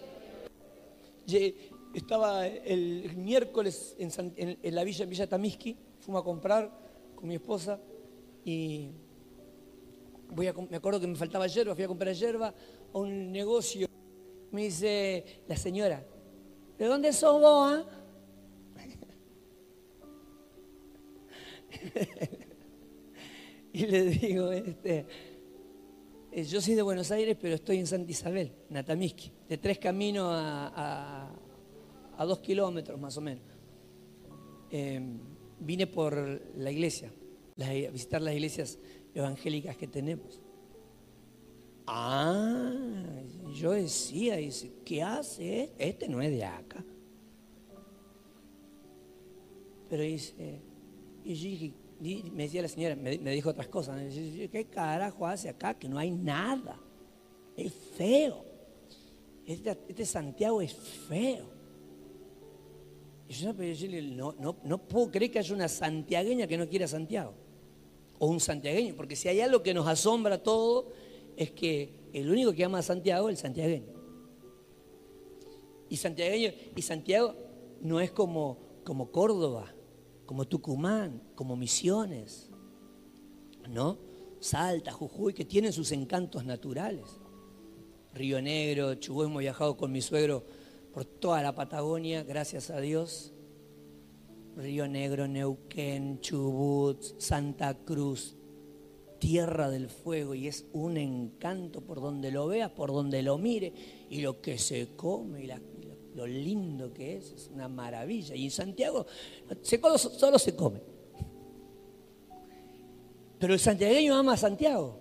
[1.95, 6.71] Estaba el miércoles en, la villa, Villa Tamiski, fuimos a comprar
[7.15, 7.79] con mi esposa
[8.45, 8.89] y
[10.35, 12.55] me acuerdo que me faltaba hierba, fui a comprar hierba
[12.93, 13.89] a un negocio.
[14.53, 16.03] Me dice la señora,
[16.79, 17.85] ¿de dónde sos vos?
[17.85, 17.99] Ah?
[23.79, 25.07] y le digo, este,
[26.33, 30.33] eh, yo soy de Buenos Aires, pero estoy en Santa Isabel, Natamiski, de tres caminos
[30.33, 31.31] a,
[32.27, 33.45] dos kilómetros más o menos.
[34.73, 35.21] Em,
[35.61, 37.12] vine por la iglesia,
[37.61, 38.81] a visitar las iglesias
[39.14, 40.41] evangélicas que tenemos.
[41.87, 42.75] Ah,
[43.55, 45.73] yo decía, dice, ¿qué hace?
[45.79, 46.85] Este no es de acá.
[49.88, 50.61] Pero dice,
[51.25, 54.01] y me decía la señora, me, dijo otras cosas.
[54.13, 55.75] ¿Qué carajo hace acá?
[55.75, 56.79] Que no hay nada.
[57.57, 58.45] Es feo.
[59.45, 61.47] Este, este Santiago es feo.
[63.29, 67.35] Y yo no, no, no puedo creer que haya una santiagueña que no quiera Santiago
[68.19, 70.91] o un santiagueño, porque si hay algo que nos asombra todo
[71.37, 73.93] es que el único que ama a Santiago es el santiagueño.
[75.89, 77.35] Y santiagueño y Santiago
[77.81, 79.73] no es como, como Córdoba,
[80.29, 82.51] como Tucumán, como Misiones,
[83.67, 83.97] ¿no?
[84.41, 87.19] Salta, Jujuy, que tienen sus encantos naturales.
[88.12, 90.45] Río Negro, Chubut, hemos viajado con mi suegro
[90.93, 93.33] por toda la Patagonia, gracias a Dios.
[94.55, 98.37] Río Negro, Neuquén, Chubut, Santa Cruz,
[99.19, 103.73] tierra del fuego y es un encanto por donde lo veas, por donde lo mire
[104.11, 105.78] y lo que se come y,
[106.19, 108.35] lo lindo que es, es una maravilla.
[108.35, 109.07] Y en Santiago
[109.97, 110.81] solo se come.
[113.39, 114.99] Pero el santiagueño ama a Santiago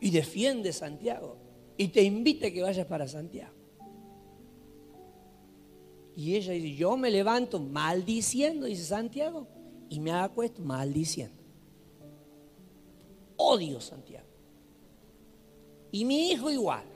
[0.00, 1.36] y defiende Santiago
[1.76, 3.52] y te invita a que vayas para Santiago.
[6.16, 9.46] Y ella dice, yo me levanto maldiciendo, dice Santiago,
[9.90, 11.42] y me acuesto maldiciendo.
[13.36, 14.26] Odio Santiago.
[15.92, 16.89] Y mi hijo igual.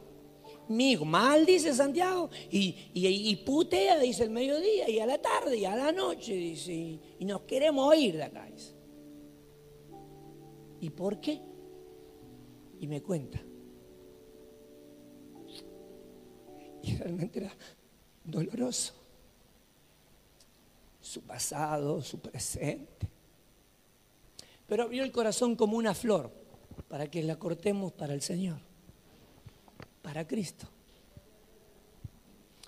[0.69, 5.65] Mi hijo maldice Santiago y, y, putea, dice el mediodía, y a la tarde, y
[5.65, 8.47] a la noche, dice, y, nos queremos ir de acá.
[8.51, 8.75] Dice.
[10.81, 11.41] ¿Y por qué?
[12.81, 13.43] Y me cuenta.
[16.83, 17.53] Y realmente era
[18.25, 18.95] doloroso.
[21.01, 23.09] Su pasado, su presente.
[24.67, 26.31] Pero abrió el corazón como una flor
[26.89, 28.59] para que la cortemos para el Señor,
[30.05, 30.67] para Cristo.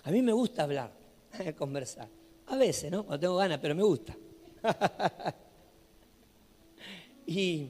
[0.03, 0.91] A mí me gusta hablar,
[1.57, 2.09] conversar.
[2.47, 3.05] A veces, ¿no?
[3.05, 4.17] Cuando tengo ganas, pero me gusta.
[7.27, 7.69] y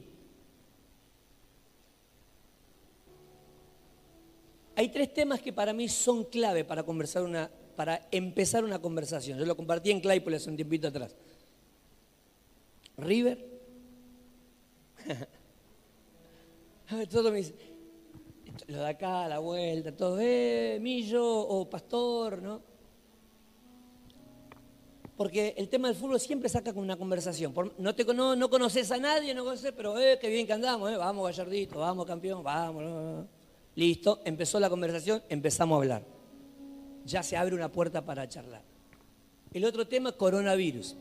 [4.73, 9.37] hay tres temas que para mí son clave para conversar una, para empezar una conversación.
[9.37, 11.13] Yo lo compartí en Claypool hace un tiempito atrás.
[12.95, 13.45] River.
[17.09, 17.76] todo me dice,
[18.67, 22.61] lo de acá, la vuelta, todo, eh, Millo o Pastor, ¿no?
[25.15, 27.53] Porque el tema del fútbol siempre saca con una conversación.
[27.77, 30.97] no, te, no, conoces a nadie, no conoces, pero eh, qué bien que andamos, eh,
[30.97, 33.25] vamos Gallardito, vamos campeón, vamos.
[33.75, 36.03] Listo, empezó la conversación, empezamos a hablar.
[37.05, 38.63] Ya se abre una puerta para charlar.
[39.53, 40.97] El otro tema, coronavirus.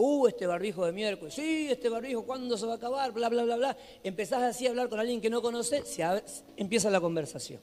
[0.00, 3.10] Uh, este barbijo de miércoles, sí, este barbijo, ¿cuándo se va a acabar?
[3.10, 3.76] Bla, bla, bla, bla.
[4.04, 6.04] Empezás así a hablar con alguien que no conoce, se
[6.56, 7.60] empieza la conversación.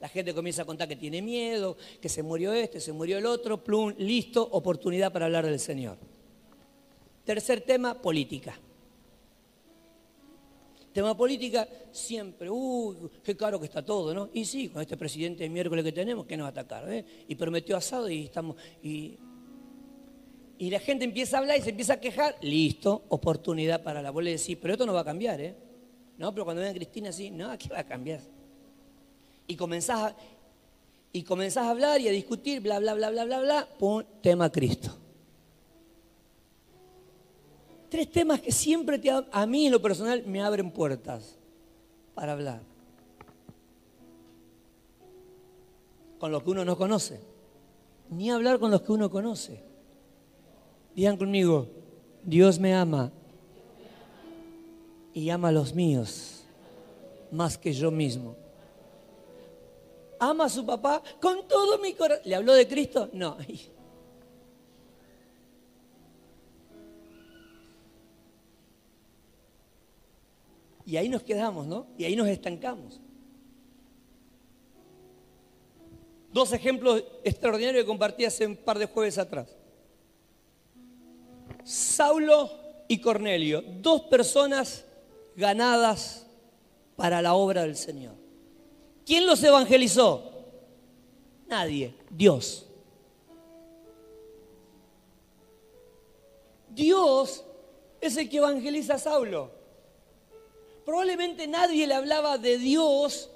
[0.00, 3.26] La gente comienza a contar que tiene miedo, que se murió este, se murió el
[3.26, 5.98] otro, plum, listo, oportunidad para hablar del Señor.
[7.26, 8.58] Tercer tema, política.
[10.94, 14.30] Tema política, siempre, uy, qué caro que está todo, ¿no?
[14.32, 16.90] Y sí, con este presidente de miércoles que tenemos, que nos va atacar?
[16.90, 17.04] Eh?
[17.28, 18.56] Y prometió asado y estamos.
[18.82, 19.18] Y,
[20.58, 24.10] y la gente empieza a hablar y se empieza a quejar, listo, oportunidad para la.
[24.10, 25.54] Vos le decís, pero esto no va a cambiar, ¿eh?
[26.18, 28.20] No, pero cuando venga Cristina así, no, aquí va a cambiar
[29.46, 30.16] y comenzás a,
[31.12, 34.50] y comenzás a hablar y a discutir, bla, bla, bla, bla, bla, bla, pum, tema
[34.50, 34.96] Cristo.
[37.88, 41.36] Tres temas que siempre te, a mí en lo personal me abren puertas
[42.14, 42.60] para hablar.
[46.18, 47.20] Con los que uno no conoce.
[48.10, 49.62] Ni hablar con los que uno conoce.
[50.94, 51.68] Digan conmigo,
[52.22, 53.12] Dios me ama
[55.12, 56.44] y ama a los míos
[57.30, 58.36] más que yo mismo
[60.30, 62.22] ama a su papá con todo mi corazón.
[62.24, 63.08] ¿Le habló de Cristo?
[63.12, 63.36] No.
[70.86, 71.86] Y ahí nos quedamos, ¿no?
[71.96, 73.00] Y ahí nos estancamos.
[76.30, 79.56] Dos ejemplos extraordinarios que compartí hace un par de jueves atrás.
[81.64, 82.50] Saulo
[82.88, 84.84] y Cornelio, dos personas
[85.34, 86.26] ganadas
[86.96, 88.14] para la obra del Señor.
[89.04, 90.30] ¿Quién los evangelizó?
[91.46, 92.66] Nadie, Dios.
[96.70, 97.44] Dios
[98.00, 99.50] es el que evangeliza a Saulo.
[100.84, 103.30] Probablemente nadie le hablaba de Dios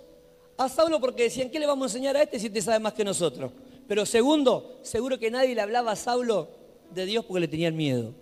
[0.57, 2.93] a Saulo porque decían, ¿qué le vamos a enseñar a este si te sabe más
[2.93, 3.53] que nosotros?
[3.87, 6.58] Pero segundo, seguro que nadie le hablaba a Saulo
[6.91, 8.15] de Dios porque le tenían miedo.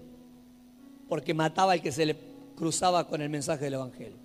[1.08, 2.16] Porque mataba al que se le
[2.56, 4.18] cruzaba con el mensaje del Evangelio.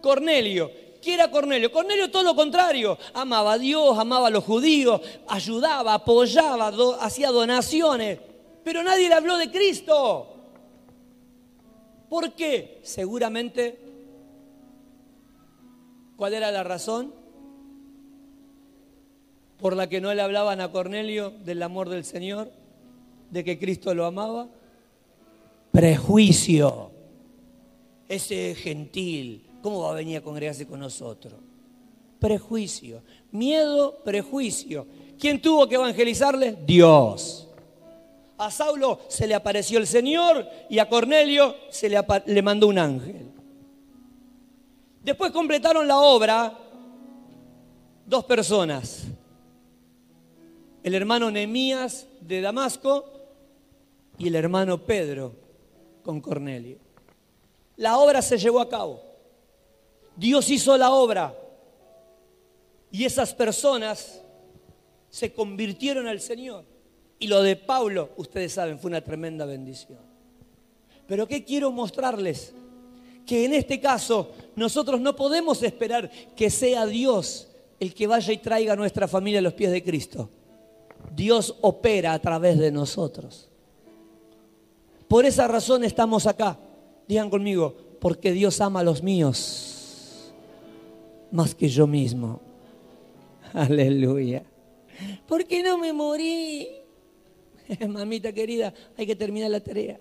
[0.00, 0.70] Cornelio,
[1.04, 1.70] ¿Qué era Cornelio?
[1.70, 2.96] Cornelio todo lo contrario.
[3.12, 8.18] Amaba a Dios, amaba a los judíos, ayudaba, apoyaba, hacía donaciones.
[8.64, 10.34] Pero nadie le habló de Cristo.
[12.08, 12.80] ¿Por qué?
[12.82, 13.78] Seguramente,
[16.16, 17.12] ¿cuál era la razón?
[19.58, 22.50] Por la que no le hablaban a Cornelio del amor del Señor,
[23.34, 24.46] de que Cristo lo amaba.
[25.72, 26.90] Prejuicio.
[28.08, 31.32] Ese gentil, ¿Cómo va a venir a congregarse con nosotros?
[32.18, 34.86] Prejuicio, miedo, prejuicio.
[35.18, 36.58] ¿Quién tuvo que evangelizarle?
[36.66, 37.48] Dios.
[38.36, 42.78] A Saulo se le apareció el Señor y a Cornelio se le, le mandó un
[42.78, 43.30] ángel.
[45.02, 46.58] Después completaron la obra
[48.04, 49.04] dos personas.
[50.82, 53.13] El hermano Nemías de Damasco
[54.18, 55.34] y el hermano Pedro
[56.02, 56.78] con Cornelio.
[57.76, 59.02] La obra se llevó a cabo.
[60.16, 61.36] Dios hizo la obra
[62.90, 64.22] y esas personas
[65.10, 66.64] se convirtieron al Señor.
[67.18, 69.98] Y lo de Pablo, ustedes saben, fue una tremenda bendición.
[71.06, 72.54] Pero ¿qué quiero mostrarles?
[73.26, 77.48] Que en este caso nosotros no podemos esperar que sea Dios
[77.80, 80.30] el que vaya y traiga a nuestra familia a los pies de Cristo.
[81.14, 83.48] Dios opera a través de nosotros.
[85.14, 86.58] Por esa razón estamos acá.
[87.06, 90.32] Digan conmigo, porque Dios ama a los míos
[91.30, 92.40] más que yo mismo.
[93.52, 94.42] Aleluya.
[95.28, 96.66] ¿Por qué no me morí?
[97.88, 100.00] Mamita querida, hay que terminar la tarea.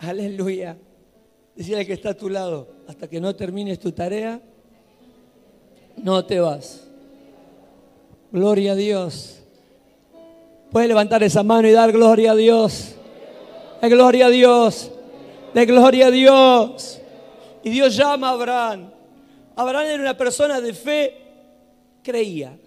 [0.00, 0.76] Aleluya.
[1.56, 4.42] Decía que está a tu lado, hasta que no termines tu tarea,
[5.96, 6.86] no te vas.
[8.30, 9.43] Gloria a Dios.
[10.74, 12.96] Puede levantar esa mano y dar gloria a Dios.
[13.80, 14.90] De gloria a Dios.
[15.54, 17.00] De gloria a Dios.
[17.62, 18.90] Y Dios llama a Abraham.
[19.54, 21.16] Abraham era una persona de fe,
[22.02, 22.58] creía.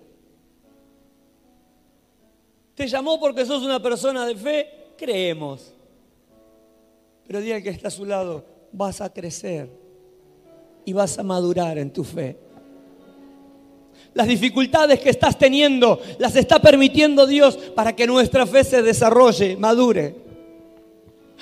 [2.75, 5.73] Te llamó porque sos una persona de fe, creemos.
[7.27, 9.69] Pero día que está a su lado, vas a crecer
[10.85, 12.37] y vas a madurar en tu fe.
[14.17, 19.55] Las dificultades que estás teniendo las está permitiendo Dios para que nuestra fe se desarrolle,
[19.57, 20.15] madure.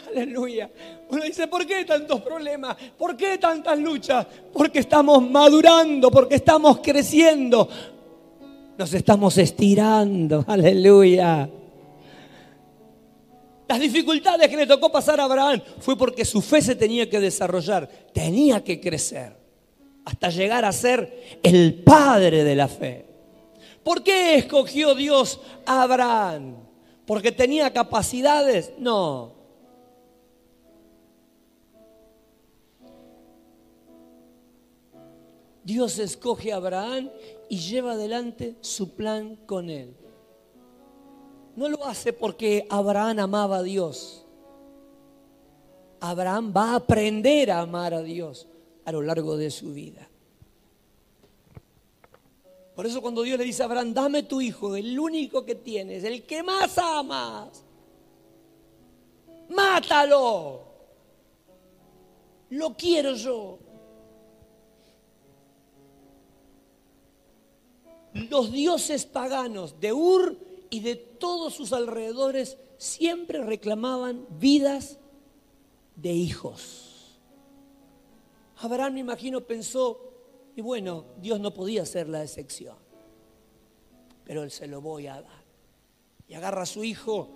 [0.09, 0.69] Aleluya.
[1.09, 2.75] Uno dice, ¿por qué tantos problemas?
[2.97, 4.27] ¿Por qué tantas luchas?
[4.51, 7.69] Porque estamos madurando, porque estamos creciendo.
[8.77, 10.43] Nos estamos estirando.
[10.49, 11.49] Aleluya.
[13.69, 17.21] Las dificultades que le tocó pasar a Abraham fue porque su fe se tenía que
[17.21, 19.44] desarrollar, tenía que crecer,
[20.05, 23.05] hasta llegar a ser el padre de la fe.
[23.83, 26.55] ¿Por qué escogió Dios a Abraham?
[27.05, 28.71] ¿Porque tenía capacidades?
[28.77, 29.33] No.
[35.63, 37.09] Dios escoge a Abraham
[37.49, 39.95] y lleva adelante su plan con él.
[41.55, 44.23] No lo hace porque Abraham amaba a Dios.
[45.99, 48.47] Abraham va a aprender a amar a Dios
[48.85, 50.07] a lo largo de su vida.
[52.75, 56.03] Por eso cuando Dios le dice a Abraham, dame tu hijo, el único que tienes,
[56.03, 57.63] el que más amas,
[59.49, 60.63] mátalo.
[62.49, 63.59] Lo quiero yo.
[68.13, 70.37] Los dioses paganos de Ur
[70.69, 74.99] y de todos sus alrededores siempre reclamaban vidas
[75.95, 76.84] de hijos.
[78.65, 79.99] Abraham, me imagino, pensó,
[80.55, 82.77] y bueno, Dios no podía ser la excepción,
[84.23, 85.45] pero él se lo voy a dar.
[86.27, 87.29] Y agarra a su hijo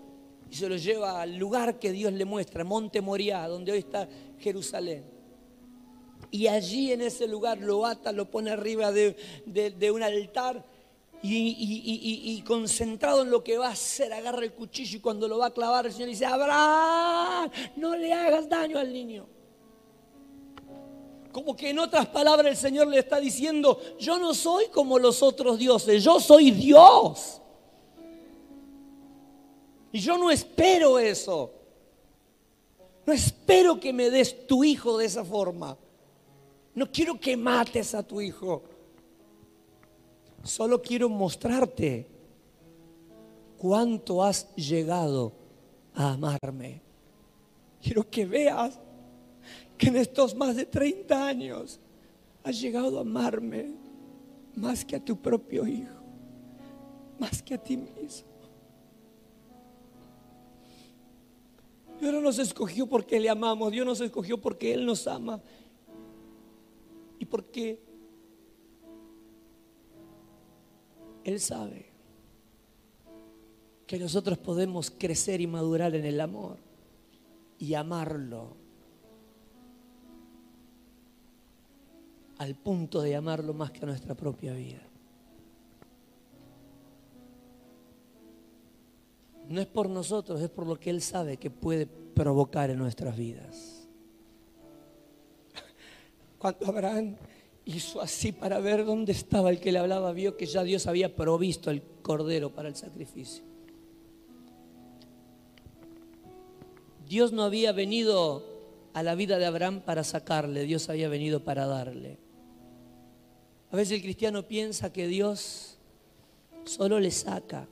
[0.49, 4.07] y se lo lleva al lugar que Dios le muestra, Monte Moriah, donde hoy está
[4.39, 5.05] Jerusalén.
[6.31, 9.15] Y allí en ese lugar lo ata, lo pone arriba de,
[9.45, 10.65] de un altar
[11.21, 15.47] y, concentrado en lo que va a hacer, agarra el cuchillo y cuando lo va
[15.47, 19.27] a clavar el Señor dice, Abraham, no le hagas daño al niño.
[21.31, 25.21] Como que en otras palabras el Señor le está diciendo, yo no soy como los
[25.21, 27.41] otros dioses, yo soy Dios.
[29.91, 31.53] Y yo no espero eso.
[33.05, 35.77] No espero que me des tu hijo de esa forma.
[36.75, 38.63] No quiero que mates a tu hijo.
[40.43, 42.07] Solo quiero mostrarte
[43.57, 45.33] cuánto has llegado
[45.93, 46.81] a amarme.
[47.81, 48.79] Quiero que veas
[49.79, 51.79] que en estos más de 30 años
[52.43, 53.71] has llegado a amarme
[54.55, 56.03] más que a tu propio hijo,
[57.17, 58.27] más que a ti mismo.
[62.01, 65.41] Dios no nos escogió porque le amamos, Dios nos escogió porque Él nos ama
[67.17, 67.81] y porque
[71.23, 71.85] Él sabe
[73.87, 76.57] que nosotros podemos crecer y madurar en el amor
[77.57, 78.58] y amarlo
[82.39, 84.81] al punto de amarlo más que a nuestra propia vida.
[89.49, 93.17] No es por nosotros, es por lo que Él sabe que puede provocar en nuestras
[93.17, 93.87] vidas.
[96.37, 97.17] Cuando Abraham
[97.65, 101.13] hizo así para ver dónde estaba el que le hablaba, vio que ya Dios había
[101.15, 103.43] provisto el cordero para el sacrificio.
[107.05, 108.45] Dios no había venido
[108.93, 112.28] a la vida de Abraham para sacarle, Dios había venido para darle.
[113.71, 115.77] A veces el cristiano piensa que Dios
[116.65, 117.67] solo le saca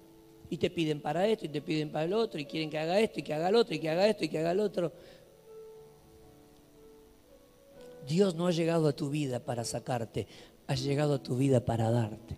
[0.50, 3.00] y te piden para esto y te piden para el otro y quieren que haga
[3.00, 4.92] esto y que haga el otro y que haga esto y que haga el otro.
[8.08, 10.28] Dios no ha llegado a tu vida para sacarte,
[10.68, 12.38] ha llegado a tu vida para darte.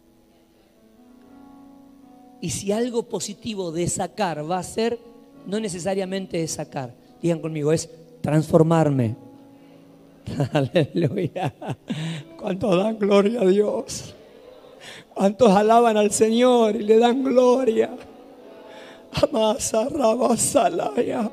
[2.41, 4.97] Y si algo positivo de sacar va a ser,
[5.45, 7.89] no necesariamente es sacar, digan conmigo, es
[8.21, 9.15] transformarme.
[10.53, 11.53] Aleluya.
[12.39, 14.15] ¿Cuántos dan gloria a Dios?
[15.13, 17.89] ¿Cuántos alaban al Señor y le dan gloria?
[19.11, 21.29] Amasa, Rabasalaya.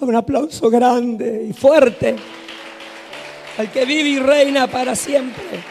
[0.00, 2.16] Un aplauso grande y fuerte
[3.58, 5.62] al que vive y reina para siempre.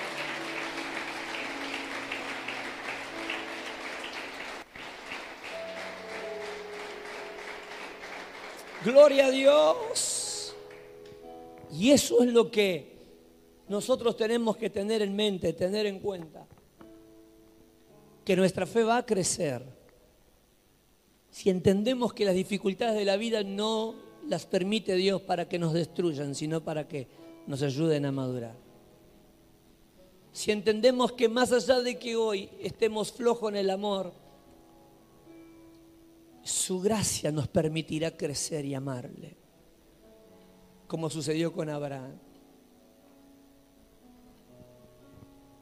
[8.85, 10.55] Gloria a Dios.
[11.71, 12.98] Y eso es lo que
[13.69, 16.45] nosotros tenemos que tener en mente, tener en cuenta.
[18.25, 19.63] que nuestra fe va a crecer
[21.31, 23.95] si entendemos que las dificultades de la vida no
[24.27, 27.07] las permite Dios para que nos destruyan, sino para que
[27.47, 28.55] nos ayuden a madurar.
[30.31, 34.13] Si entendemos que más allá de que hoy estemos flojos en el amor,
[36.43, 39.35] su gracia nos permitirá crecer y amarle,
[40.87, 42.28] como sucedió con Abraham.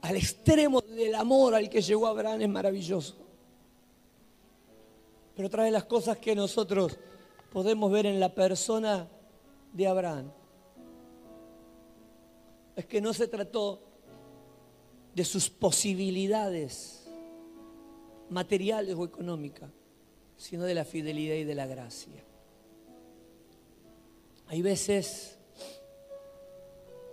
[0.02, 3.16] Al extremo del amor al que llegó Abraham es maravilloso.
[5.36, 6.98] Pero otra de las cosas que nosotros
[7.52, 9.08] podemos ver en la persona
[9.74, 10.32] de Abraham
[12.76, 13.82] es que no se trató
[15.14, 17.08] de sus posibilidades
[18.30, 19.70] materiales o económicas,
[20.38, 22.24] sino de la fidelidad y de la gracia.
[24.48, 25.38] Hay veces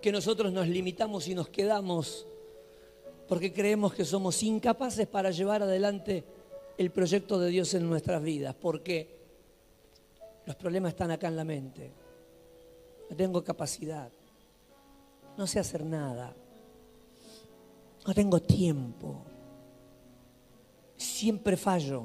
[0.02, 2.26] que nosotros nos limitamos y nos quedamos
[3.28, 6.24] porque creemos que somos incapaces para llevar adelante
[6.76, 9.14] el proyecto de Dios en nuestras vidas, porque
[10.46, 11.92] los problemas están acá en la mente.
[13.08, 14.10] No tengo capacidad.
[15.36, 16.34] No sé hacer nada.
[18.06, 19.22] No tengo tiempo.
[20.96, 22.04] Siempre fallo.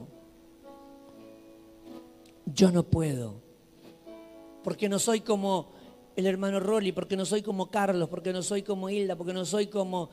[2.46, 3.36] Yo no puedo.
[4.64, 5.72] Porque no soy como
[6.16, 9.46] el hermano Rolly, porque no soy como Carlos, porque no soy como Hilda, porque no
[9.46, 10.10] soy como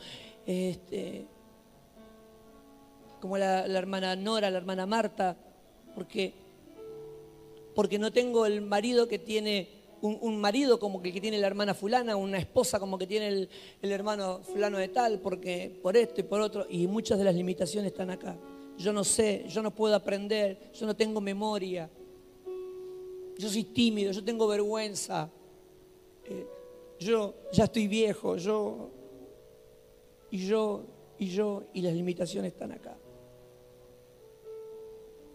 [0.46, 1.26] este,
[3.20, 5.36] como la, hermana Nora, la hermana Marta,
[5.94, 6.32] porque,
[7.74, 9.68] porque no tengo el marido que tiene,
[10.00, 13.48] un, marido como que, que tiene la hermana fulana, una esposa como que tiene el,
[13.82, 17.34] el hermano fulano de tal, porque por esto y por otro, y muchas de las
[17.34, 18.36] limitaciones están acá.
[18.78, 21.90] Yo no sé, yo no puedo aprender, yo no tengo memoria,
[23.38, 25.30] yo soy tímido, yo tengo vergüenza,
[26.24, 26.46] eh,
[26.98, 28.90] yo ya estoy viejo, yo,
[30.30, 30.84] y yo,
[31.18, 32.96] y yo, y las limitaciones están acá.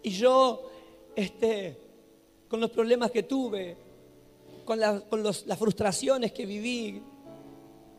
[0.03, 0.69] Y yo,
[1.15, 1.77] este,
[2.47, 3.77] con los problemas que tuve,
[4.65, 4.79] con,
[5.09, 7.01] con las frustraciones que viví,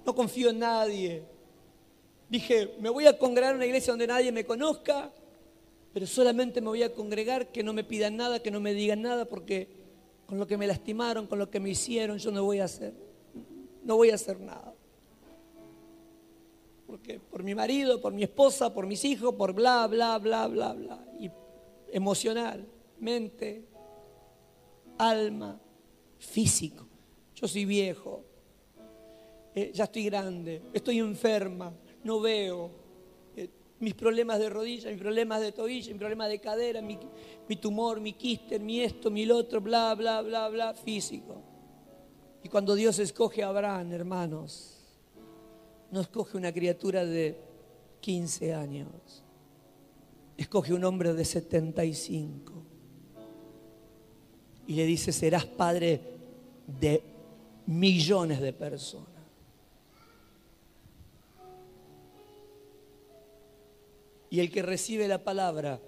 [0.04, 1.22] no confío en nadie.
[2.28, 5.12] Dije, me voy a congregar en una iglesia donde nadie me conozca,
[5.92, 9.02] pero solamente me voy a congregar que no me pidan nada, que no me digan
[9.02, 9.68] nada, porque
[10.26, 12.94] con lo que me lastimaron, con lo que me hicieron, yo no voy a hacer,
[13.84, 14.74] no voy a hacer nada.
[16.92, 20.74] Porque por mi marido, por mi esposa, por mis hijos, por bla, bla, bla, bla,
[20.74, 21.02] bla.
[21.18, 21.30] Y
[21.90, 22.66] emocional,
[23.00, 23.64] mente,
[24.98, 25.58] alma,
[26.18, 26.86] físico.
[27.34, 28.24] Yo soy viejo,
[29.54, 31.72] eh, ya estoy grande, estoy enferma,
[32.04, 32.70] no veo.
[33.34, 33.48] Eh,
[33.80, 36.98] mis problemas de rodilla, mis problemas de tobillo, mis problemas de cadera, mi,
[37.48, 41.40] mi tumor, mi quíster, mi esto, mi lo otro, bla, bla, bla, bla, físico.
[42.44, 44.81] Y cuando Dios escoge a Abraham, hermanos,
[45.92, 47.38] no escoge una criatura de
[48.00, 49.22] 15 años
[50.42, 52.52] escoge un hombre de 75
[54.66, 56.00] y le dice, serás padre
[56.66, 57.02] de
[57.66, 59.08] millones de personas.
[64.30, 65.80] Y el que recibe la palabra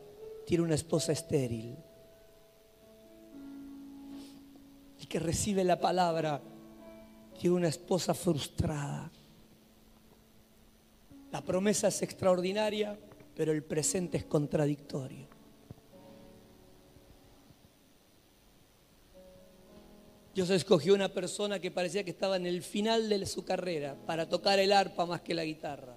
[0.47, 1.77] tiene una esposa estéril.
[5.01, 6.43] El que recibe la palabra
[7.39, 9.11] tiene una esposa frustrada.
[11.35, 12.97] La promesa es extraordinaria
[13.35, 15.27] pero el presente es contradictorio.
[20.35, 24.29] Dios escogió una persona que parecía que estaba en el final de su carrera para
[24.29, 25.97] tocar el arpa más que la guitarra.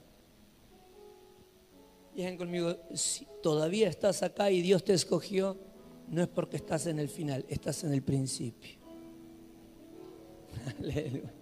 [2.16, 5.58] Digan conmigo, si todavía estás acá y Dios te escogió,
[6.08, 8.78] no es porque estás en el final, estás en el principio.
[10.80, 11.37] Aleluya.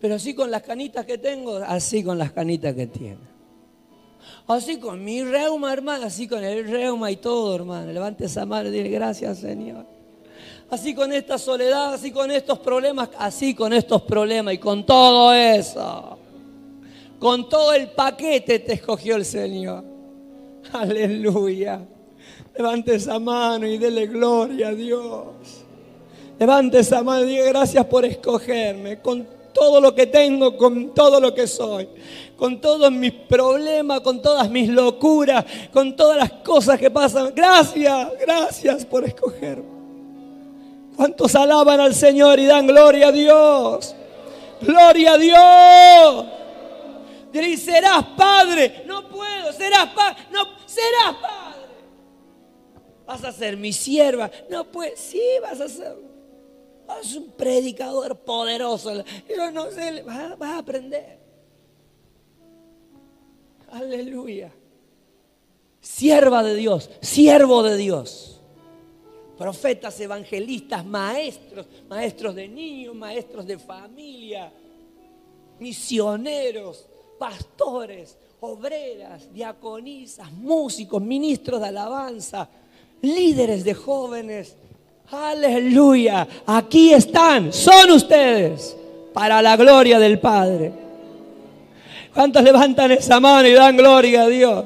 [0.00, 3.36] Pero así con las canitas que tengo, así con las canitas que tiene.
[4.46, 7.92] Así con mi reuma, hermano, así con el reuma y todo, hermano.
[7.92, 9.86] Levante esa mano y dile gracias, Señor.
[10.70, 15.32] Así con esta soledad, así con estos problemas, así con estos problemas y con todo
[15.32, 16.18] eso.
[17.18, 19.84] Con todo el paquete te escogió el Señor.
[20.72, 21.80] Aleluya.
[22.56, 25.26] Levante esa mano y dele gloria a Dios.
[26.38, 29.00] Levante esa mano y diga gracias por escogerme.
[29.00, 31.88] Con todo lo que tengo, con todo lo que soy,
[32.36, 37.32] con todos mis problemas, con todas mis locuras, con todas las cosas que pasan.
[37.34, 39.64] Gracias, gracias por escogerme.
[40.94, 43.94] ¿Cuántos alaban al Señor y dan gloria a Dios?
[44.60, 46.26] Gloria a Dios.
[47.32, 48.84] Y serás padre.
[48.86, 50.22] No puedo, serás padre.
[50.30, 51.66] No, serás padre.
[53.06, 54.30] Vas a ser mi sierva.
[54.50, 56.05] No puedes, sí, vas a ser
[57.00, 59.04] es un predicador poderoso.
[59.28, 61.18] Yo no sé, vas, a aprender.
[63.70, 64.52] Aleluya.
[65.80, 68.40] Sierva de Dios, siervo de Dios.
[69.38, 74.52] Profetas, evangelistas, maestros, maestros de niños, maestros de familia,
[75.58, 76.86] misioneros,
[77.18, 82.48] pastores, obreras, diaconisas, músicos, ministros de alabanza,
[83.02, 84.56] líderes de jóvenes.
[85.10, 86.26] Aleluya.
[86.46, 88.76] Aquí están, son ustedes,
[89.12, 90.72] para la gloria del Padre.
[92.12, 94.64] ¿Cuántos levantan esa mano y dan gloria a Dios?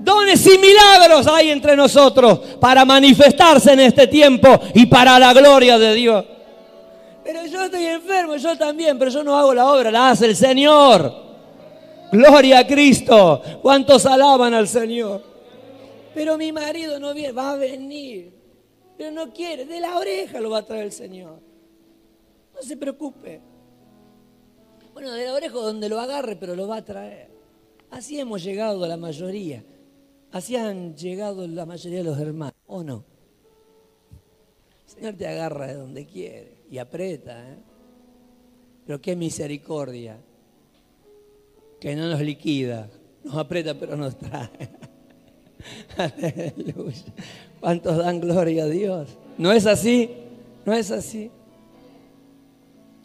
[0.00, 5.78] Dones y milagros hay entre nosotros para manifestarse en este tiempo y para la gloria
[5.78, 6.24] de Dios.
[7.22, 10.36] Pero yo estoy enfermo, yo también, pero yo no hago la obra, la hace el
[10.36, 11.24] Señor.
[12.12, 13.40] Gloria a Cristo.
[13.62, 15.22] ¿Cuántos alaban al Señor?
[16.14, 18.33] Pero mi marido no viene, va a venir.
[19.12, 21.40] No quiere, de la oreja lo va a traer el Señor.
[22.54, 23.40] No se preocupe.
[24.92, 27.28] Bueno, de la oreja donde lo agarre, pero lo va a traer.
[27.90, 29.64] Así hemos llegado a la mayoría.
[30.30, 33.04] Así han llegado la mayoría de los hermanos, ¿o no?
[34.86, 37.58] El Señor te agarra de donde quiere y aprieta, ¿eh?
[38.86, 40.20] Pero qué misericordia,
[41.80, 42.90] que no nos liquida,
[43.22, 44.70] nos aprieta pero nos trae.
[45.96, 47.04] Aleluya.
[47.64, 49.08] ¿Cuántos dan gloria a Dios?
[49.38, 50.10] ¿No es así?
[50.66, 51.30] ¿No es así?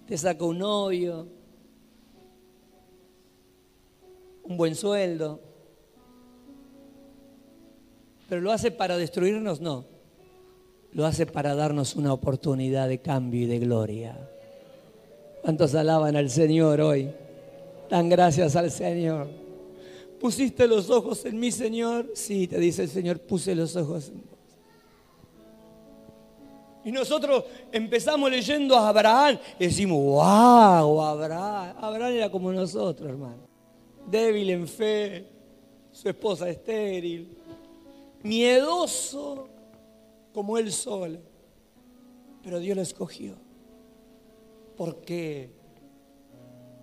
[0.05, 1.29] Te saca un novio,
[4.43, 5.39] un buen sueldo,
[8.27, 9.85] pero lo hace para destruirnos, no.
[10.91, 14.29] Lo hace para darnos una oportunidad de cambio y de gloria.
[15.41, 17.09] ¿Cuántos alaban al Señor hoy?
[17.89, 19.29] Dan gracias al Señor.
[20.19, 22.11] ¿Pusiste los ojos en mí, Señor?
[22.13, 24.38] Sí, te dice el Señor, puse los ojos en vos.
[26.83, 31.75] Y nosotros empezamos leyendo a Abraham y decimos, wow, Abraham.
[31.79, 33.47] Abraham era como nosotros, hermano.
[34.07, 35.27] Débil en fe,
[35.91, 37.37] su esposa estéril,
[38.23, 39.49] miedoso
[40.33, 41.19] como él solo.
[42.41, 43.35] Pero Dios lo escogió.
[44.77, 45.51] Porque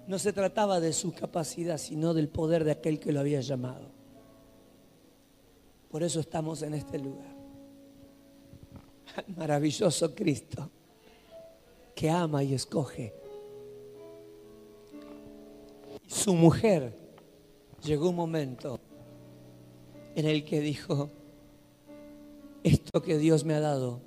[0.06, 3.90] no se trataba de su capacidad, sino del poder de aquel que lo había llamado.
[5.90, 7.34] Por eso estamos en este lugar.
[9.36, 10.70] Maravilloso Cristo,
[11.94, 13.12] que ama y escoge.
[16.06, 16.96] Su mujer
[17.82, 18.80] llegó un momento
[20.14, 21.10] en el que dijo,
[22.62, 24.00] esto que Dios me ha dado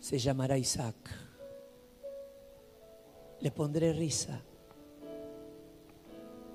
[0.00, 0.96] se llamará Isaac.
[3.40, 4.40] Le pondré risa.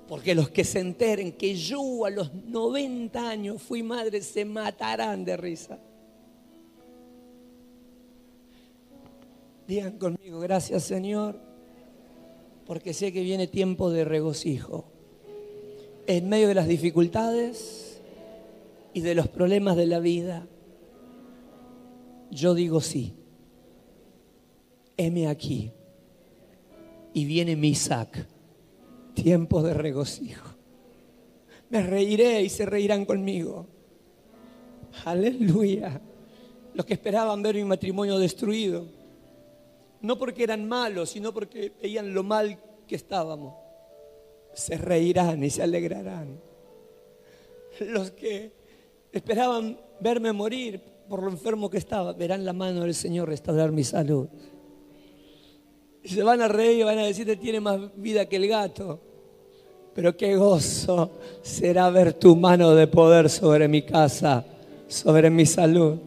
[0.08, 5.24] Porque los que se enteren que yo a los 90 años fui madre se matarán
[5.24, 5.78] de risa.
[9.70, 11.38] Digan conmigo, gracias Señor,
[12.66, 14.84] porque sé que viene tiempo de regocijo.
[16.08, 18.00] En medio de las dificultades
[18.92, 20.48] y de los problemas de la vida
[22.32, 23.14] yo digo sí.
[24.96, 25.70] Heme aquí.
[27.14, 28.26] Y viene mi Isaac.
[29.14, 30.48] Tiempo de regocijo.
[31.68, 33.68] Me reiré y se reirán conmigo.
[35.04, 36.00] Aleluya.
[36.74, 38.99] Los que esperaban ver mi matrimonio destruido.
[40.00, 43.54] No porque eran malos, sino porque veían lo mal que estábamos.
[44.54, 46.40] Se reirán y se alegrarán.
[47.80, 48.52] Los que
[49.12, 53.82] esperaban verme morir por lo enfermo que estaba, verán la mano del Señor restaurar mi
[53.84, 54.28] salud.
[56.02, 59.00] Y se van a reír y van a decir, tiene más vida que el gato.
[59.94, 61.10] Pero qué gozo
[61.42, 64.44] será ver tu mano de poder sobre mi casa,
[64.86, 65.98] sobre mi salud.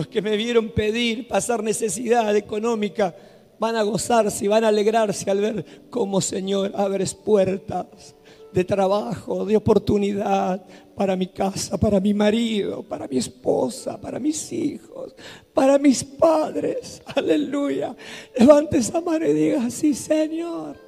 [0.00, 3.14] Los que me vieron pedir, pasar necesidad económica,
[3.58, 8.14] van a gozarse y van a alegrarse al ver cómo, Señor, abres puertas
[8.50, 10.64] de trabajo, de oportunidad
[10.96, 15.14] para mi casa, para mi marido, para mi esposa, para mis hijos,
[15.52, 17.02] para mis padres.
[17.14, 17.94] Aleluya.
[18.38, 20.78] Levante esa mano y diga, sí, Señor.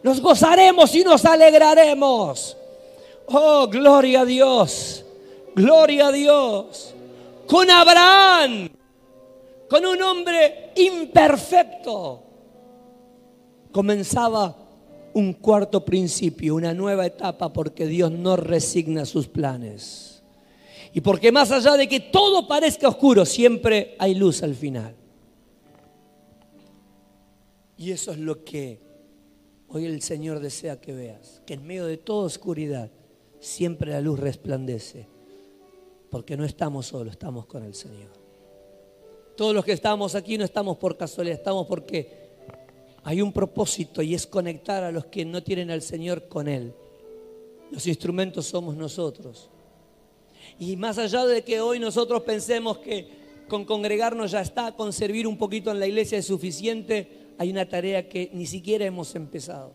[0.00, 2.56] Nos gozaremos y nos alegraremos.
[3.26, 5.04] Oh, gloria a Dios.
[5.56, 6.92] Gloria a Dios.
[7.46, 8.68] Con Abraham,
[9.68, 12.22] con un hombre imperfecto,
[13.70, 14.56] comenzaba
[15.14, 20.22] un cuarto principio, una nueva etapa, porque Dios no resigna sus planes.
[20.92, 24.94] Y porque más allá de que todo parezca oscuro, siempre hay luz al final.
[27.76, 28.80] Y eso es lo que
[29.68, 32.90] hoy el Señor desea que veas, que en medio de toda oscuridad
[33.40, 35.06] siempre la luz resplandece,
[36.10, 38.10] porque no estamos solos, estamos con el Señor.
[39.36, 42.26] Todos los que estamos aquí no estamos por casualidad, estamos porque
[43.04, 46.74] hay un propósito y es conectar a los que no tienen al Señor con Él.
[47.70, 49.50] Los instrumentos somos nosotros.
[50.58, 53.08] Y más allá de que hoy nosotros pensemos que
[53.48, 57.68] con congregarnos ya está, con servir un poquito en la iglesia es suficiente, hay una
[57.68, 59.72] tarea que ni siquiera hemos empezado.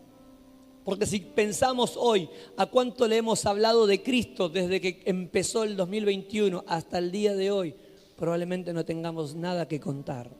[0.84, 5.76] Porque si pensamos hoy a cuánto le hemos hablado de Cristo desde que empezó el
[5.76, 7.74] 2021 hasta el día de hoy,
[8.16, 10.30] probablemente no tengamos nada que contar.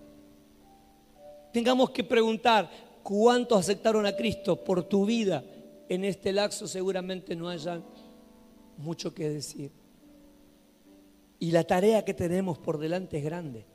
[1.52, 2.70] Tengamos que preguntar
[3.02, 5.44] cuántos aceptaron a Cristo por tu vida
[5.88, 7.80] en este laxo, seguramente no haya
[8.78, 9.70] mucho que decir.
[11.38, 13.66] Y la tarea que tenemos por delante es grande.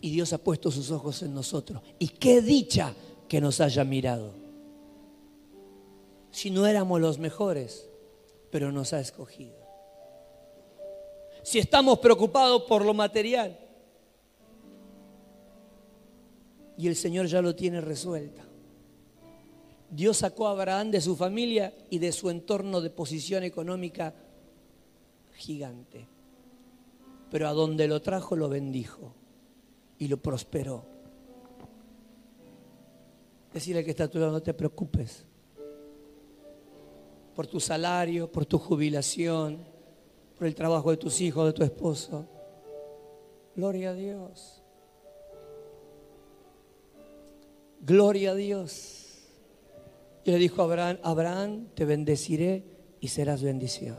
[0.00, 1.82] Y Dios ha puesto sus ojos en nosotros.
[1.98, 2.94] Y qué dicha
[3.32, 4.34] que nos haya mirado.
[6.30, 7.88] Si no éramos los mejores,
[8.50, 9.56] pero nos ha escogido.
[11.42, 13.58] Si estamos preocupados por lo material
[16.76, 18.42] y el Señor ya lo tiene resuelto.
[19.88, 24.14] Dios sacó a Abraham de su familia y de su entorno de posición económica
[25.32, 26.06] gigante.
[27.30, 29.14] Pero a donde lo trajo lo bendijo
[29.96, 30.91] y lo prosperó.
[33.52, 35.26] Decirle que está a tu lado, no te preocupes
[37.34, 39.58] por tu salario, por tu jubilación,
[40.36, 42.26] por el trabajo de tus hijos, de tu esposo.
[43.54, 44.62] Gloria a Dios.
[47.80, 48.98] Gloria a Dios.
[50.24, 52.64] Y le dijo a Abraham, Abraham, te bendeciré
[53.00, 53.96] y serás bendición.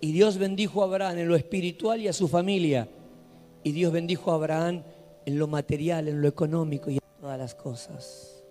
[0.00, 2.88] Y Dios bendijo a Abraham en lo espiritual y a su familia.
[3.62, 4.82] Y Dios bendijo a Abraham
[5.26, 6.99] en lo material, en lo económico y
[7.40, 8.44] las cosas.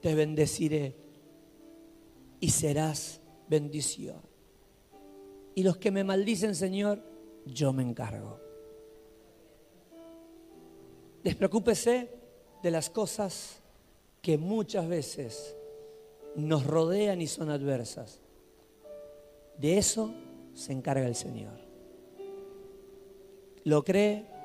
[0.00, 0.94] Te bendeciré
[2.38, 4.22] y serás bendición.
[5.56, 7.02] Y los que me maldicen, Señor,
[7.44, 8.38] yo me encargo.
[11.24, 12.08] Despreocúpese
[12.62, 13.60] de las cosas
[14.22, 15.56] que muchas veces
[16.36, 18.20] nos rodean y son adversas.
[19.58, 20.14] De eso
[20.54, 21.58] se encarga el Señor.
[23.64, 24.39] ¿Lo cree?